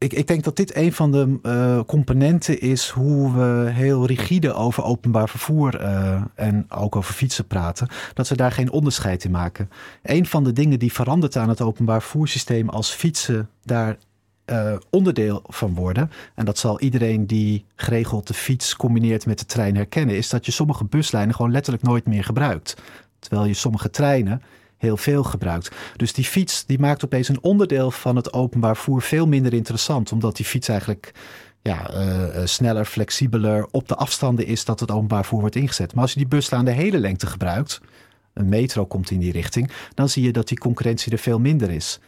[0.00, 4.52] ik, ik, denk dat dit een van de uh, componenten is hoe we heel rigide
[4.52, 7.88] over openbaar vervoer uh, en ook over fietsen praten.
[8.14, 9.70] Dat we daar geen onderscheid in maken.
[10.02, 13.96] Een van de dingen die verandert aan het openbaar vervoersysteem als fietsen daar
[14.46, 19.46] uh, onderdeel van worden, en dat zal iedereen die geregeld de fiets combineert met de
[19.46, 22.76] trein herkennen, is dat je sommige buslijnen gewoon letterlijk nooit meer gebruikt.
[23.18, 24.42] Terwijl je sommige treinen
[24.80, 25.70] heel veel gebruikt.
[25.96, 30.12] Dus die fiets die maakt opeens een onderdeel van het openbaar voer veel minder interessant.
[30.12, 31.12] Omdat die fiets eigenlijk
[31.62, 35.94] ja, uh, sneller, flexibeler op de afstanden is dat het openbaar voer wordt ingezet.
[35.94, 37.80] Maar als je die buslijn de hele lengte gebruikt,
[38.34, 41.70] een metro komt in die richting, dan zie je dat die concurrentie er veel minder
[41.70, 42.00] is.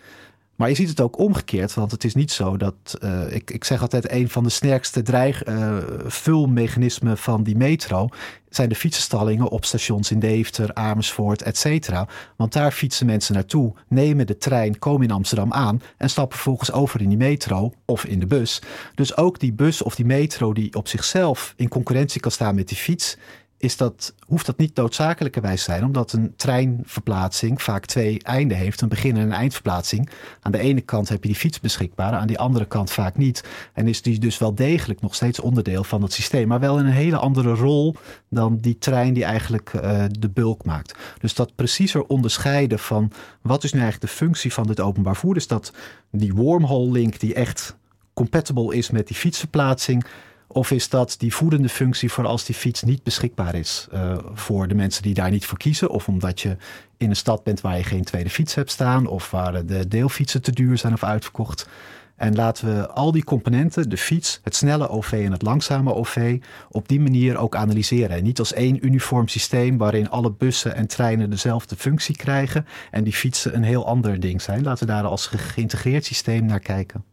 [0.57, 2.75] Maar je ziet het ook omgekeerd, want het is niet zo dat.
[3.01, 8.09] Uh, ik, ik zeg altijd: een van de sterkste dreigvulmechanismen uh, van die metro
[8.49, 12.09] zijn de fietsenstallingen op stations in Deventer, Amersfoort, et cetera.
[12.37, 16.73] Want daar fietsen mensen naartoe, nemen de trein, komen in Amsterdam aan en stappen vervolgens
[16.73, 18.63] over in die metro of in de bus.
[18.95, 22.69] Dus ook die bus of die metro die op zichzelf in concurrentie kan staan met
[22.69, 23.17] die fiets,
[23.63, 28.81] is dat, hoeft dat niet noodzakelijkerwijs te zijn, omdat een treinverplaatsing vaak twee einden heeft,
[28.81, 30.09] een begin- en een eindverplaatsing.
[30.41, 33.45] Aan de ene kant heb je die fiets beschikbaar, aan die andere kant vaak niet.
[33.73, 36.87] En is die dus wel degelijk nog steeds onderdeel van het systeem, maar wel in
[36.87, 37.95] een hele andere rol
[38.29, 40.99] dan die trein die eigenlijk uh, de bulk maakt.
[41.21, 43.11] Dus dat preciezer onderscheiden van
[43.43, 45.73] wat is nu eigenlijk de functie van dit openbaar voer, dus dat
[46.11, 47.77] die wormhole link die echt
[48.15, 50.05] compatible is met die fietsverplaatsing
[50.53, 54.69] of is dat die voedende functie voor als die fiets niet beschikbaar is uh, voor
[54.69, 55.91] de mensen die daar niet voor kiezen?
[55.91, 56.57] Of omdat je
[56.97, 60.43] in een stad bent waar je geen tweede fiets hebt staan, of waar de deelfietsen
[60.43, 61.69] te duur zijn of uitverkocht.
[62.17, 66.39] En laten we al die componenten, de fiets, het snelle OV en het langzame OV,
[66.71, 68.17] op die manier ook analyseren.
[68.17, 73.05] En niet als één uniform systeem waarin alle bussen en treinen dezelfde functie krijgen en
[73.05, 74.63] die fietsen een heel ander ding zijn.
[74.63, 77.05] Laten we daar als geïntegreerd systeem naar kijken.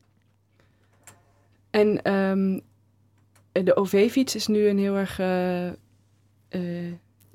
[1.70, 2.62] En um,
[3.52, 5.72] de OV-fiets is nu een heel erg, uh, uh,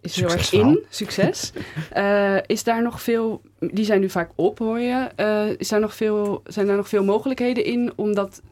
[0.01, 1.53] is heel erg in, succes.
[1.97, 5.55] uh, is daar nog veel, die zijn nu vaak op hoor je.
[5.59, 8.43] is daar nog veel, zijn daar nog veel mogelijkheden in om dat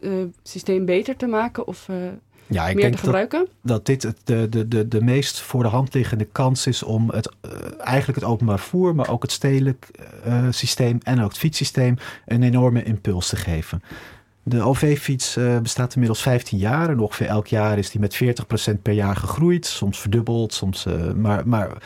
[0.42, 1.88] systeem beter te maken of
[2.46, 3.38] ja, ik meer denk te gebruiken?
[3.38, 6.82] Dat, dat dit het, de, de, de, de meest voor de hand liggende kans is
[6.82, 7.32] om het,
[7.78, 9.90] eigenlijk het openbaar voer, maar ook het stedelijk
[10.50, 11.96] systeem en ook het fietssysteem
[12.26, 13.82] een enorme impuls te geven.
[14.44, 18.24] De OV-fiets uh, bestaat inmiddels 15 jaar en ongeveer elk jaar is die met
[18.74, 19.66] 40% per jaar gegroeid.
[19.66, 21.82] Soms verdubbeld, soms, uh, maar, maar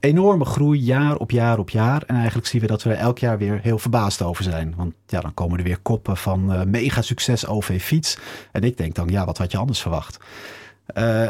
[0.00, 2.02] enorme groei jaar op jaar op jaar.
[2.06, 4.74] En eigenlijk zien we dat we er elk jaar weer heel verbaasd over zijn.
[4.76, 8.18] Want ja, dan komen er weer koppen van uh, mega succes OV-fiets.
[8.52, 10.18] En ik denk dan, ja, wat had je anders verwacht?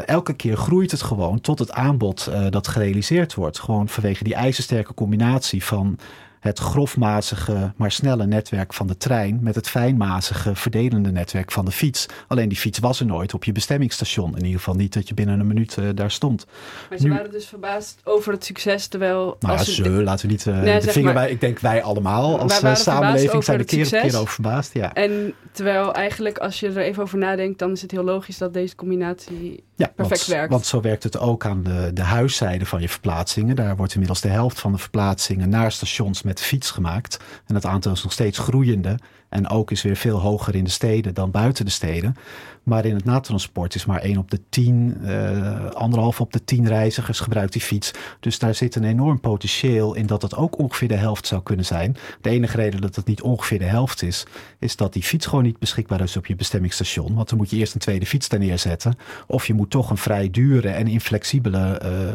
[0.05, 3.59] Elke keer groeit het gewoon tot het aanbod dat gerealiseerd wordt.
[3.59, 5.97] Gewoon vanwege die ijzersterke combinatie van
[6.39, 11.71] het grofmazige, maar snelle netwerk van de trein met het fijnmazige, verdelende netwerk van de
[11.71, 12.05] fiets.
[12.27, 14.37] Alleen die fiets was er nooit op je bestemmingsstation.
[14.37, 16.45] In ieder geval niet dat je binnen een minuut uh, daar stond.
[16.89, 19.35] Maar ze nu, waren dus verbaasd over het succes, terwijl...
[19.39, 21.29] Nou als ja, ze, laten we niet uh, nee, de vinger bij...
[21.29, 24.73] Ik denk wij allemaal als wij samenleving zijn er keer op keer over verbaasd.
[24.73, 24.93] Ja.
[24.93, 28.53] En terwijl eigenlijk, als je er even over nadenkt, dan is het heel logisch dat
[28.53, 30.51] deze combinatie ja, perfect want, werkt.
[30.51, 33.55] Want zo werkt het ook aan de, de huiszijde van je verplaatsingen.
[33.55, 37.19] Daar wordt inmiddels de helft van de verplaatsingen naar stations met fiets gemaakt.
[37.45, 38.99] En het aantal is nog steeds groeiende.
[39.29, 42.15] En ook is weer veel hoger in de steden dan buiten de steden.
[42.63, 46.67] Maar in het natransport is maar 1 op de 10, uh, anderhalf op de 10
[46.67, 47.91] reizigers gebruikt die fiets.
[48.19, 51.65] Dus daar zit een enorm potentieel in dat het ook ongeveer de helft zou kunnen
[51.65, 51.97] zijn.
[52.21, 54.25] De enige reden dat het niet ongeveer de helft is,
[54.59, 57.15] is dat die fiets gewoon niet beschikbaar is op je bestemmingsstation.
[57.15, 58.97] Want dan moet je eerst een tweede fiets daar neerzetten.
[59.27, 61.81] Of je moet toch een vrij dure en inflexibele.
[61.83, 62.13] Uh,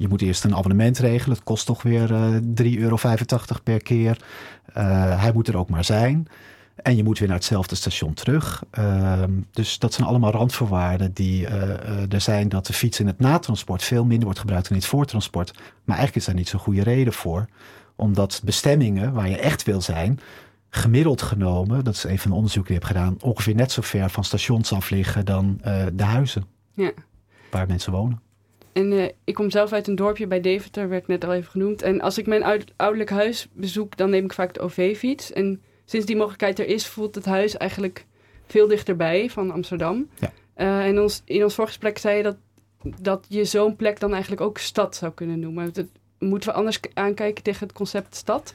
[0.00, 1.36] je moet eerst een abonnement regelen.
[1.36, 2.96] Het kost toch weer uh, 3,85 euro
[3.62, 4.16] per keer.
[4.68, 6.28] Uh, hij moet er ook maar zijn.
[6.76, 8.62] En je moet weer naar hetzelfde station terug.
[8.78, 13.18] Uh, dus dat zijn allemaal randvoorwaarden die uh, er zijn dat de fiets in het
[13.18, 15.52] natransport veel minder wordt gebruikt dan in het voortransport.
[15.56, 17.46] Maar eigenlijk is daar niet zo'n goede reden voor.
[17.96, 20.20] Omdat bestemmingen waar je echt wil zijn,
[20.70, 23.82] gemiddeld genomen, dat is een van de onderzoeken die ik heb gedaan, ongeveer net zo
[23.82, 25.60] ver van stations af liggen dan
[25.92, 26.44] de huizen
[26.74, 26.92] ja.
[27.50, 28.29] waar mensen wonen.
[28.72, 31.82] En uh, ik kom zelf uit een dorpje bij Deventer, werd net al even genoemd.
[31.82, 35.32] En als ik mijn oud ouderlijk huis bezoek, dan neem ik vaak de OV-fiets.
[35.32, 38.06] En sinds die mogelijkheid er is, voelt het huis eigenlijk
[38.46, 40.08] veel dichterbij van Amsterdam.
[40.18, 40.32] Ja.
[40.56, 42.36] Uh, en ons, in ons voorgesprek zei je dat,
[43.00, 45.72] dat je zo'n plek dan eigenlijk ook stad zou kunnen noemen.
[45.72, 45.86] Dat,
[46.18, 48.54] moeten we anders aankijken tegen het concept stad?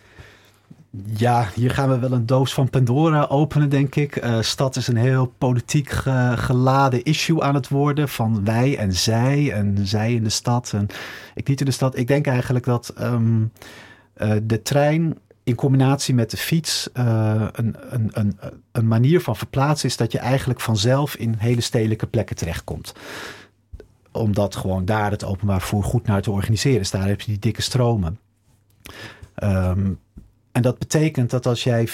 [1.03, 4.23] Ja, hier gaan we wel een doos van Pandora openen, denk ik.
[4.23, 8.09] Uh, stad is een heel politiek ge geladen issue aan het worden.
[8.09, 10.87] Van wij en zij en zij in de stad en
[11.33, 11.97] ik niet in de stad.
[11.97, 13.51] Ik denk eigenlijk dat um,
[14.17, 18.39] uh, de trein in combinatie met de fiets uh, een, een, een,
[18.71, 22.93] een manier van verplaatsen is dat je eigenlijk vanzelf in hele stedelijke plekken terechtkomt
[24.11, 26.91] omdat gewoon daar het openbaar vervoer goed naar te organiseren is.
[26.91, 28.19] Daar heb je die dikke stromen.
[29.43, 29.99] Um,
[30.55, 31.87] en dat betekent dat als jij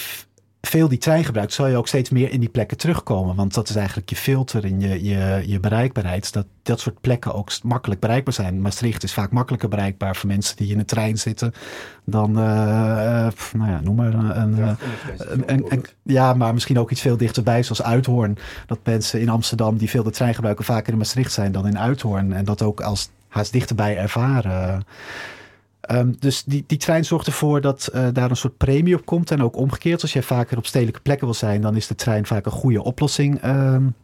[0.61, 3.35] veel die trein gebruikt, zal je ook steeds meer in die plekken terugkomen.
[3.35, 6.33] Want dat is eigenlijk je filter en je, je, je bereikbaarheid.
[6.33, 8.61] Dat dat soort plekken ook makkelijk bereikbaar zijn.
[8.61, 11.53] Maastricht is vaak makkelijker bereikbaar voor mensen die in de trein zitten
[12.05, 14.77] dan, uh, uh, nou ja, noem maar een, een, ja,
[15.17, 18.37] een, een, een, Ja, maar misschien ook iets veel dichterbij, zoals Uithoorn.
[18.65, 21.79] Dat mensen in Amsterdam die veel de trein gebruiken vaker in Maastricht zijn dan in
[21.79, 22.33] Uithoorn.
[22.33, 24.85] En dat ook als haast dichterbij ervaren.
[25.91, 29.31] Um, dus die, die trein zorgt ervoor dat uh, daar een soort premie op komt.
[29.31, 32.25] En ook omgekeerd, als jij vaker op stedelijke plekken wil zijn, dan is de trein
[32.25, 33.95] vaak een goede oplossing um,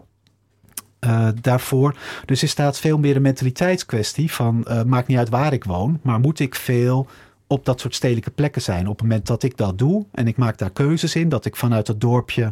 [1.42, 1.96] daarvoor.
[2.26, 6.00] Dus er staat veel meer een mentaliteitskwestie van uh, maakt niet uit waar ik woon,
[6.02, 7.08] maar moet ik veel
[7.48, 8.88] op dat soort stedelijke plekken zijn.
[8.88, 11.56] Op het moment dat ik dat doe en ik maak daar keuzes in, dat ik
[11.56, 12.52] vanuit het dorpje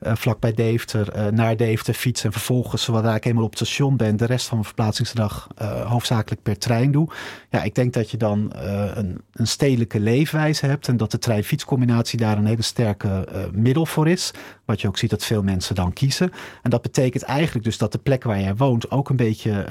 [0.00, 3.96] uh, vlakbij Deventer uh, naar Deventer fiets en vervolgens, zodra ik eenmaal op het station
[3.96, 7.08] ben, de rest van mijn verplaatsingsdag uh, hoofdzakelijk per trein doe.
[7.50, 12.18] Ja, ik denk dat je dan een, een, stedelijke leefwijze hebt en dat de trein-fietscombinatie
[12.18, 14.30] daar een hele sterke middel voor is.
[14.64, 16.30] Wat je ook ziet dat veel mensen dan kiezen.
[16.62, 19.66] En dat betekent eigenlijk dus dat de plek waar jij woont ook een beetje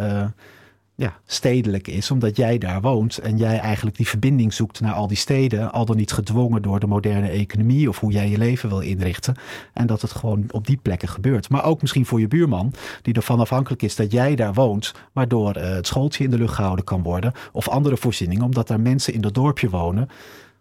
[0.97, 5.07] ja, stedelijk is, omdat jij daar woont en jij eigenlijk die verbinding zoekt naar al
[5.07, 8.69] die steden, al dan niet gedwongen door de moderne economie of hoe jij je leven
[8.69, 9.35] wil inrichten.
[9.73, 11.49] En dat het gewoon op die plekken gebeurt.
[11.49, 15.57] Maar ook misschien voor je buurman, die ervan afhankelijk is dat jij daar woont, waardoor
[15.57, 19.13] uh, het schooltje in de lucht gehouden kan worden of andere voorzieningen, omdat daar mensen
[19.13, 20.09] in dat dorpje wonen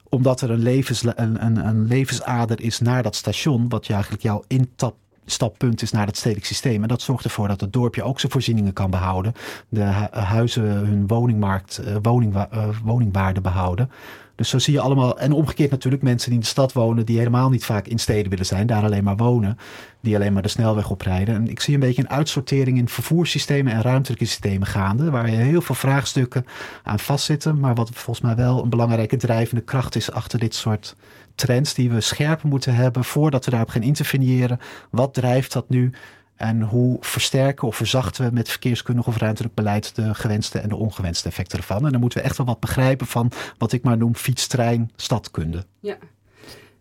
[0.08, 4.22] omdat er een, levens, een, een, een levensader is naar dat station, wat je eigenlijk
[4.22, 4.94] jouw intap
[5.26, 6.82] stappunt is naar het stedelijk systeem.
[6.82, 9.32] En dat zorgt ervoor dat het dorpje ook zijn voorzieningen kan behouden.
[9.68, 13.90] De huizen hun woningmarkt, uh, woningwa uh, woningwaarde behouden.
[14.34, 17.18] Dus zo zie je allemaal, en omgekeerd natuurlijk mensen die in de stad wonen, die
[17.18, 19.58] helemaal niet vaak in steden willen zijn, daar alleen maar wonen,
[20.00, 21.34] die alleen maar de snelweg oprijden.
[21.34, 25.36] En ik zie een beetje een uitsortering in vervoerssystemen en ruimtelijke systemen gaande, waar je
[25.36, 26.46] heel veel vraagstukken
[26.82, 30.96] aan vastzitten, maar wat volgens mij wel een belangrijke drijvende kracht is achter dit soort
[31.34, 34.58] trends die we scherp moeten hebben voordat we daarop gaan interveneren.
[34.90, 35.92] Wat drijft dat nu?
[36.36, 40.76] En hoe versterken of verzachten we met verkeerskundig of ruimtelijk beleid de gewenste en de
[40.76, 41.84] ongewenste effecten ervan?
[41.84, 45.64] En dan moeten we echt wel wat begrijpen van wat ik maar noem fietstrein stadkunde.
[45.80, 45.96] Ja.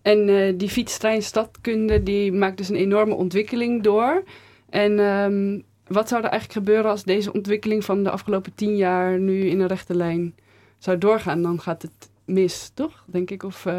[0.01, 4.23] En eh, die fietstrein-stadkunde die maakt dus een enorme ontwikkeling door.
[4.69, 9.19] En ehm, wat zou er eigenlijk gebeuren als deze ontwikkeling van de afgelopen tien jaar
[9.19, 10.35] nu in een rechte lijn
[10.77, 11.41] zou doorgaan?
[11.41, 13.03] Dan gaat het mis, toch?
[13.05, 13.43] Denk ik.
[13.43, 13.73] Of, uh...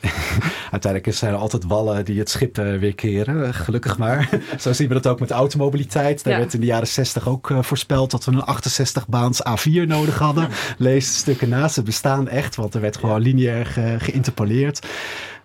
[0.70, 4.28] Uiteindelijk zijn er altijd wallen die het schip uh, weer keren, uh, gelukkig maar.
[4.58, 6.24] Zo zien we dat ook met automobiliteit.
[6.24, 6.38] Daar ja.
[6.38, 10.48] werd in de jaren 60 ook voorspeld dat we een 68-baans A4 nodig hadden.
[10.78, 11.74] Lees stukken naast.
[11.74, 14.86] Ze bestaan echt, want er werd gewoon lineair ge geïnterpoleerd.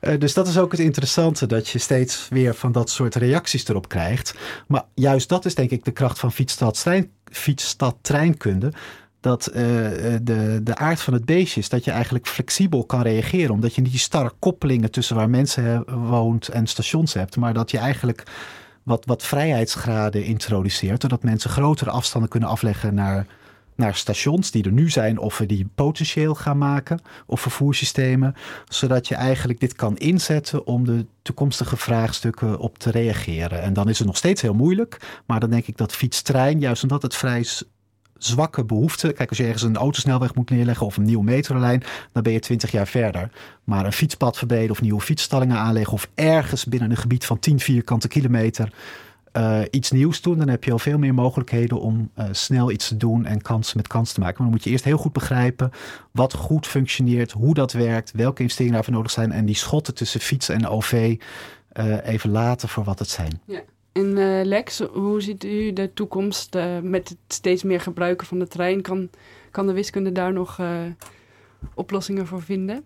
[0.02, 3.68] Uh, dus dat is ook het interessante, dat je steeds weer van dat soort reacties
[3.68, 4.36] erop krijgt.
[4.68, 6.32] Maar juist dat is denk ik de kracht van
[7.32, 8.74] fietsstad-treinkunde.
[9.20, 9.56] Dat uh,
[10.22, 13.54] de, de aard van het beestje is dat je eigenlijk flexibel kan reageren.
[13.54, 17.36] Omdat je niet die starre koppelingen tussen waar mensen woont en stations hebt.
[17.36, 18.24] Maar dat je eigenlijk
[18.84, 21.02] wat, wat vrijheidsgraden introduceert.
[21.02, 23.26] Doordat mensen grotere afstanden kunnen afleggen naar
[23.80, 28.36] naar stations die er nu zijn of die potentieel gaan maken of vervoerssystemen,
[28.68, 33.62] zodat je eigenlijk dit kan inzetten om de toekomstige vraagstukken op te reageren.
[33.62, 36.84] En dan is het nog steeds heel moeilijk, maar dan denk ik dat fietstrein, juist
[36.84, 37.46] omdat het vrij
[38.20, 39.12] zwakke behoefte.
[39.12, 42.40] Kijk, als je ergens een autosnelweg moet neerleggen of een nieuwe metrolijn, dan ben je
[42.40, 43.32] twintig jaar verder.
[43.64, 47.60] Maar een fietspad verbreden of nieuwe fietsstallingen aanleggen of ergens binnen een gebied van 10
[47.60, 48.72] vierkante kilometer
[49.34, 52.88] uh, iets nieuws doen, dan heb je al veel meer mogelijkheden om uh, snel iets
[52.88, 54.36] te doen en kansen met kans te maken.
[54.36, 55.72] Maar dan moet je eerst heel goed begrijpen
[56.12, 60.20] wat goed functioneert, hoe dat werkt, welke investeringen daarvoor nodig zijn en die schotten tussen
[60.20, 61.16] fiets en OV
[61.74, 63.42] uh, even laten voor wat het zijn.
[63.46, 63.62] Ja.
[64.00, 68.82] En Lex, hoe ziet u de toekomst met het steeds meer gebruiken van de trein?
[68.82, 69.10] Kan,
[69.52, 70.60] kan de wiskunde daar nog
[71.74, 72.84] oplossingen voor vinden?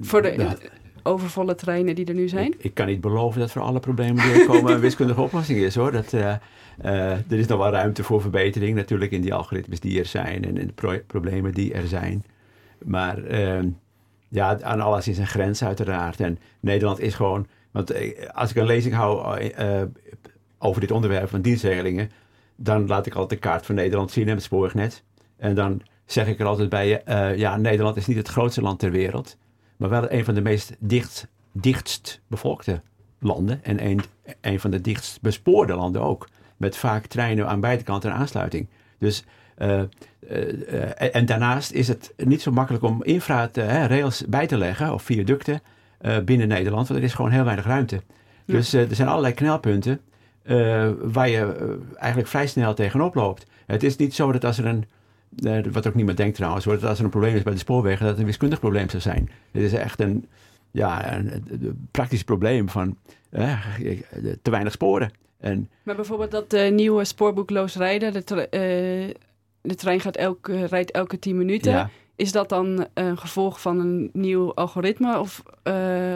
[0.00, 0.56] voor de,
[1.02, 2.46] overvolle treinen die er nu zijn?
[2.46, 5.58] Ik, ik, kan niet beloven dat voor alle problemen die er komen een wiskundige oplossing
[5.58, 5.92] is hoor.
[5.92, 6.40] Dat, er
[7.28, 10.66] is nog wel ruimte voor verbetering natuurlijk in die algoritmes die er zijn en in
[10.66, 12.24] de pro problemen die er zijn.
[12.84, 13.58] Maar uh,
[14.28, 16.20] ja, aan alles is een grens uiteraard.
[16.20, 19.40] En Nederland is gewoon, want eh, als ik een lezing hou
[20.58, 22.10] over dit onderwerp van dienstregelingen,
[22.56, 25.02] dan laat ik altijd de kaart van Nederland zien en het spoorwegnet.
[25.36, 27.02] En dan zeg ik er altijd bij,
[27.36, 29.36] ja, Nederland is niet het grootste land ter wereld
[29.82, 32.82] maar wel een van de meest dicht, dichtst bevolkte
[33.18, 34.00] landen en een,
[34.40, 36.28] een van de dichtst bespoorde landen ook.
[36.56, 38.68] Met vaak treinen aan beide kanten aansluiting.
[38.98, 39.24] Dus,
[39.58, 39.82] uh,
[40.30, 44.92] uh, en daarnaast is het niet zo makkelijk om infra te, rails bij te leggen
[44.92, 45.60] of viaducten uh,
[46.24, 48.02] binnen Nederland, want er is gewoon heel weinig ruimte.
[48.44, 50.00] Dus er zijn allerlei knelpunten
[51.00, 53.46] waar je eigenlijk vrij snel tegenop loopt.
[53.66, 54.84] Het is niet zo dat als er een
[55.72, 58.08] wat ook niemand denkt trouwens, dat als er een probleem is bij de spoorwegen, dat
[58.08, 59.30] het een wiskundig probleem zou zijn.
[59.50, 60.26] Dit is echt een,
[60.70, 62.96] ja, een, praktisch probleem van
[63.30, 63.60] eh,
[64.42, 65.10] te weinig sporen.
[65.38, 69.14] En, maar bijvoorbeeld dat uh, nieuwe spoorboekloos rijden, de, uh,
[69.60, 71.72] de trein gaat elke, rijdt elke 10 minuten.
[71.72, 71.90] Ja.
[72.22, 75.18] Is dat dan een gevolg van een nieuw algoritme?
[75.18, 75.42] Of,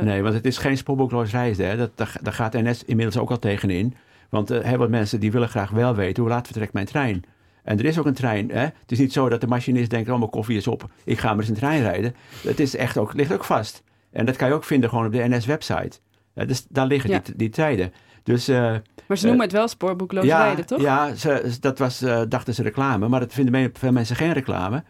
[0.02, 1.68] Nee, want het is geen spoorboekloos rijden.
[1.68, 1.76] Hè.
[1.76, 3.94] Dat, daar, daar gaat NS inmiddels ook al tegenin.
[4.28, 7.24] Want heel wat mensen die willen graag wel weten hoe laat vertrekt mijn trein.
[7.62, 8.50] En er is ook een trein.
[8.50, 8.60] Hè?
[8.60, 11.28] Het is niet zo dat de machinist denkt, oh mijn koffie is op, ik ga
[11.28, 12.14] maar eens een trein rijden.
[12.42, 13.82] Het is echt ook, ligt ook vast.
[14.10, 15.98] En dat kan je ook vinden gewoon op de NS-website.
[16.34, 17.92] dus daar liggen die, die tijden.
[18.22, 18.74] Dus, uh,
[19.06, 20.80] maar ze noemen uh, het wel spoorboekloos ja, rijden, toch?
[20.80, 24.84] Ja, ze, dat was, uh, dachten ze reclame, maar dat vinden veel mensen geen reclame.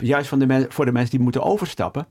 [0.00, 2.06] Juist van de voor de mensen die moeten overstappen,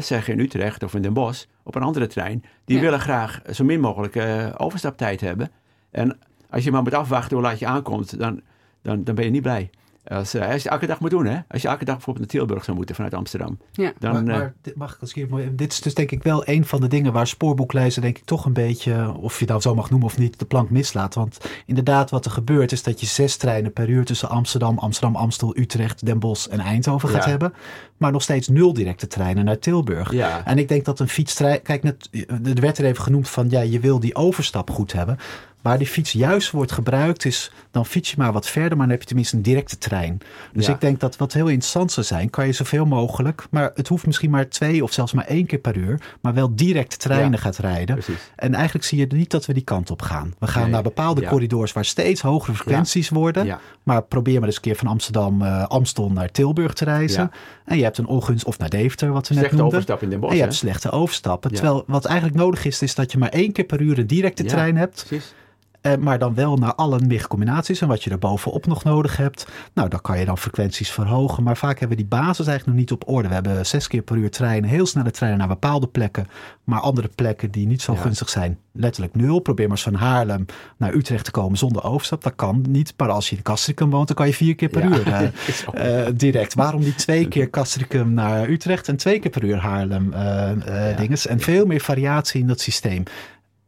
[0.00, 2.82] zeg in Utrecht of in Den Bosch, op een andere trein, die ja.
[2.82, 4.18] willen graag zo min mogelijk
[4.56, 5.50] overstaptijd hebben.
[5.90, 6.18] En
[6.50, 8.40] als je maar moet afwachten hoe laat je aankomt, dan
[8.82, 9.70] dan, dan ben je niet blij.
[10.04, 11.38] Als, uh, als je elke dag moet doen, hè?
[11.48, 13.58] Als je elke dag bijvoorbeeld naar Tilburg zou moeten vanuit Amsterdam.
[13.72, 13.92] Ja.
[13.98, 16.64] Dan, maar, maar uh, mag ik als keer, dit is dus denk ik wel een
[16.64, 19.90] van de dingen waar spoorboeklijzen denk ik toch een beetje, of je dat zo mag
[19.90, 21.14] noemen of niet, de plank mislaat.
[21.14, 25.16] Want inderdaad wat er gebeurt is dat je zes treinen per uur tussen Amsterdam, Amsterdam,
[25.16, 27.30] Amstel, Utrecht, Den Bosch en Eindhoven gaat ja.
[27.30, 27.52] hebben.
[27.96, 30.12] Maar nog steeds nul directe treinen naar Tilburg.
[30.12, 30.44] Ja.
[30.44, 32.08] En ik denk dat een fietstrein, kijk, net,
[32.44, 35.18] er werd er even genoemd van ja, je wil die overstap goed hebben.
[35.62, 38.90] Waar die fiets juist wordt gebruikt is, dan fiets je maar wat verder, maar dan
[38.90, 40.18] heb je tenminste een directe trein.
[40.52, 40.72] Dus ja.
[40.72, 44.06] ik denk dat wat heel interessant zou zijn, kan je zoveel mogelijk, maar het hoeft
[44.06, 47.38] misschien maar twee of zelfs maar één keer per uur, maar wel direct treinen ja.
[47.38, 47.94] gaat rijden.
[47.94, 48.30] Precies.
[48.36, 50.34] En eigenlijk zie je niet dat we die kant op gaan.
[50.38, 50.70] We gaan nee.
[50.70, 51.28] naar bepaalde ja.
[51.28, 55.66] corridors waar steeds hogere frequenties worden, maar probeer maar eens een keer van Amsterdam, uh,
[55.66, 57.30] Amstel naar Tilburg te reizen.
[57.64, 59.66] En je hebt een ongunst, of naar Deventer, wat we slechte net noemden.
[59.66, 60.32] overstap in Den Bosch.
[60.32, 61.52] En je hebt slechte overstappen.
[61.52, 64.44] Terwijl wat eigenlijk nodig is, is dat je maar één keer per uur een directe
[64.44, 65.04] trein hebt.
[65.06, 65.34] Precies.
[65.82, 67.80] Eh, maar dan wel naar alle MIG-combinaties.
[67.80, 71.42] En wat je er bovenop nog nodig hebt, nou, dan kan je dan frequenties verhogen.
[71.42, 73.28] Maar vaak hebben we die basis eigenlijk nog niet op orde.
[73.28, 76.26] We hebben zes keer per uur treinen, heel snelle treinen naar bepaalde plekken.
[76.64, 77.98] Maar andere plekken die niet zo Ja.
[78.00, 79.38] gunstig zijn, letterlijk nul.
[79.38, 80.44] Probeer maar eens van Haarlem
[80.76, 82.22] naar Utrecht te komen zonder overstap.
[82.22, 82.94] Dat kan niet.
[82.96, 84.96] Maar als je in Castricum woont, dan kan je vier keer per Ja.
[84.96, 86.54] uur eh, eh, direct.
[86.54, 90.90] Waarom niet twee keer Castricum naar Utrecht en twee keer per uur Haarlem eh eh,
[90.90, 90.96] Ja.
[90.96, 91.26] dinges.
[91.26, 93.02] En veel meer variatie in dat systeem.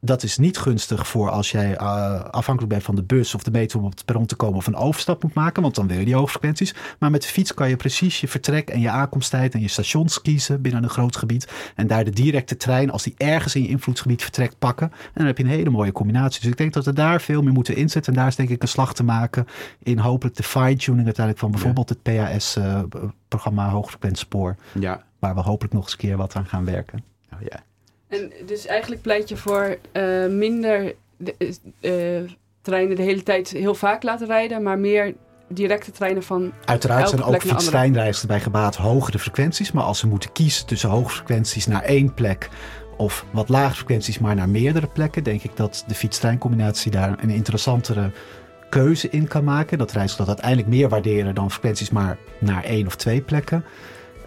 [0.04, 3.50] Dat is niet gunstig voor als jij eh, afhankelijk bent van de bus of de
[3.50, 5.98] metro om op het perron te komen of een overstap moet maken, want dan wil
[5.98, 6.74] je die hoogfrequenties.
[6.98, 10.22] Maar met de fiets kan je precies je vertrek en je aankomsttijd en je stations
[10.22, 11.52] kiezen binnen een groot gebied.
[11.74, 14.90] En daar de directe trein, als die ergens in je invloedsgebied vertrekt, pakken.
[14.90, 16.40] En dan heb je een hele mooie combinatie.
[16.40, 18.12] Dus ik denk dat we daar veel meer moeten inzetten.
[18.12, 19.46] En daar is denk ik een slag te maken
[19.82, 24.56] in hopelijk de fine-tuning uiteindelijk van bijvoorbeeld het PAS-programma Hoogfrequent Spoor.
[24.72, 25.02] Ja.
[25.18, 27.04] Waar we hopelijk nog eens een keer wat aan gaan werken.
[27.32, 27.62] Oh, ja.
[28.14, 31.34] En dus eigenlijk pleit je voor eh, minder de,
[31.80, 35.14] eh, treinen de hele tijd heel vaak laten rijden, maar meer
[35.48, 36.52] directe treinen van.
[36.64, 39.72] Uiteraard zijn ook fietstreinreizigers bij gebaat hogere frequenties.
[39.72, 42.48] Maar als ze moeten kiezen tussen hoge frequenties naar één plek
[42.96, 47.30] of wat lage frequenties maar naar meerdere plekken, denk ik dat de fietstreincombinatie daar een
[47.30, 48.10] interessantere
[48.68, 49.78] keuze in kan maken.
[49.78, 53.64] Dat reizigers dat uiteindelijk meer waarderen dan frequenties maar naar één of twee plekken.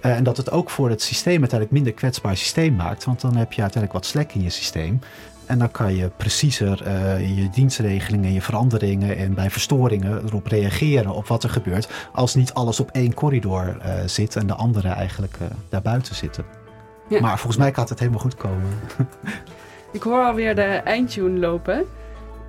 [0.02, 3.04] Eh, en dat het ook voor het systeem uiteindelijk minder kwetsbaar systeem maakt.
[3.04, 5.00] Want dan heb je uiteindelijk wat slek in je systeem.
[5.48, 11.12] En dan kan je preciezer eh, je dienstregelingen, je veranderingen en bij verstoringen erop reageren
[11.12, 11.90] op wat er gebeurt.
[12.14, 16.46] Als niet alles op één corridor eh, zit en de andere eigenlijk eh, daarbuiten zitten.
[17.10, 17.20] Ja.
[17.22, 18.70] Maar volgens mij gaat het helemaal goed komen.
[19.92, 21.86] Ik hoor alweer de eindtune lopen.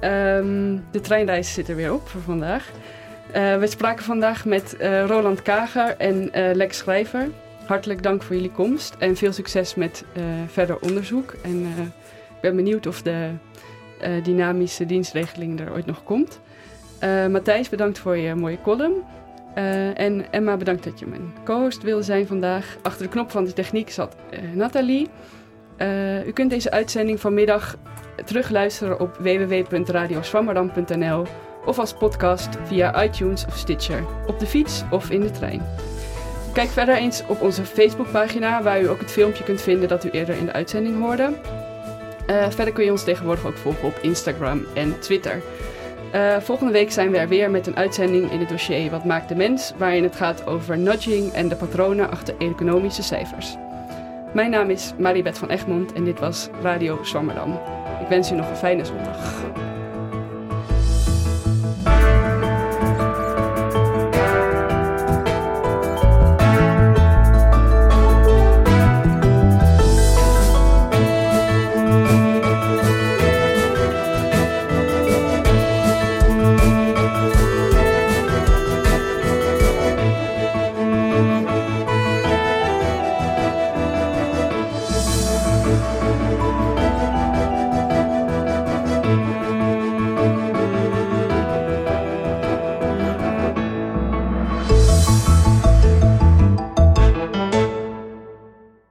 [0.01, 2.71] Ehm, de treinreis zit er weer op voor vandaag.
[3.33, 7.29] Eh, we spraken vandaag met eh, Roland Kager en eh, Lex Schrijver.
[7.67, 10.05] Hartelijk dank voor jullie komst en veel succes met
[10.47, 11.35] verder onderzoek.
[11.43, 13.31] En ik ben benieuwd of de
[14.23, 16.41] dynamische dienstregeling er ooit nog komt.
[17.31, 18.95] Matthijs, bedankt voor je mooie column.
[19.95, 22.77] En Emma, bedankt dat je mijn co-host wilde zijn vandaag.
[22.83, 24.17] Achter de knop van de techniek zat
[24.55, 25.09] Nathalie.
[26.27, 27.77] U kunt deze uitzending vanmiddag
[28.25, 31.27] terugluisteren op www.radioswammerdam.nl
[31.69, 35.63] of als podcast via iTunes of Stitcher, op de fiets of in de trein.
[36.53, 40.11] Kijk verder eens op onze Facebookpagina, waar u ook het filmpje kunt vinden dat u
[40.11, 41.33] eerder in de uitzending hoorde.
[42.27, 45.43] Eh, verder kun je ons tegenwoordig ook volgen op Instagram en Twitter.
[46.13, 49.29] Eh, volgende week zijn we er weer met een uitzending in het dossier Wat maakt
[49.29, 53.57] de mens, waarin het gaat over nudging en de patronen achter economische cijfers.
[54.33, 57.53] Mijn naam is Maribeth van Egmond en dit was Radio Zwammerdam.
[58.01, 59.67] Ik wens u nog een fijne zondag.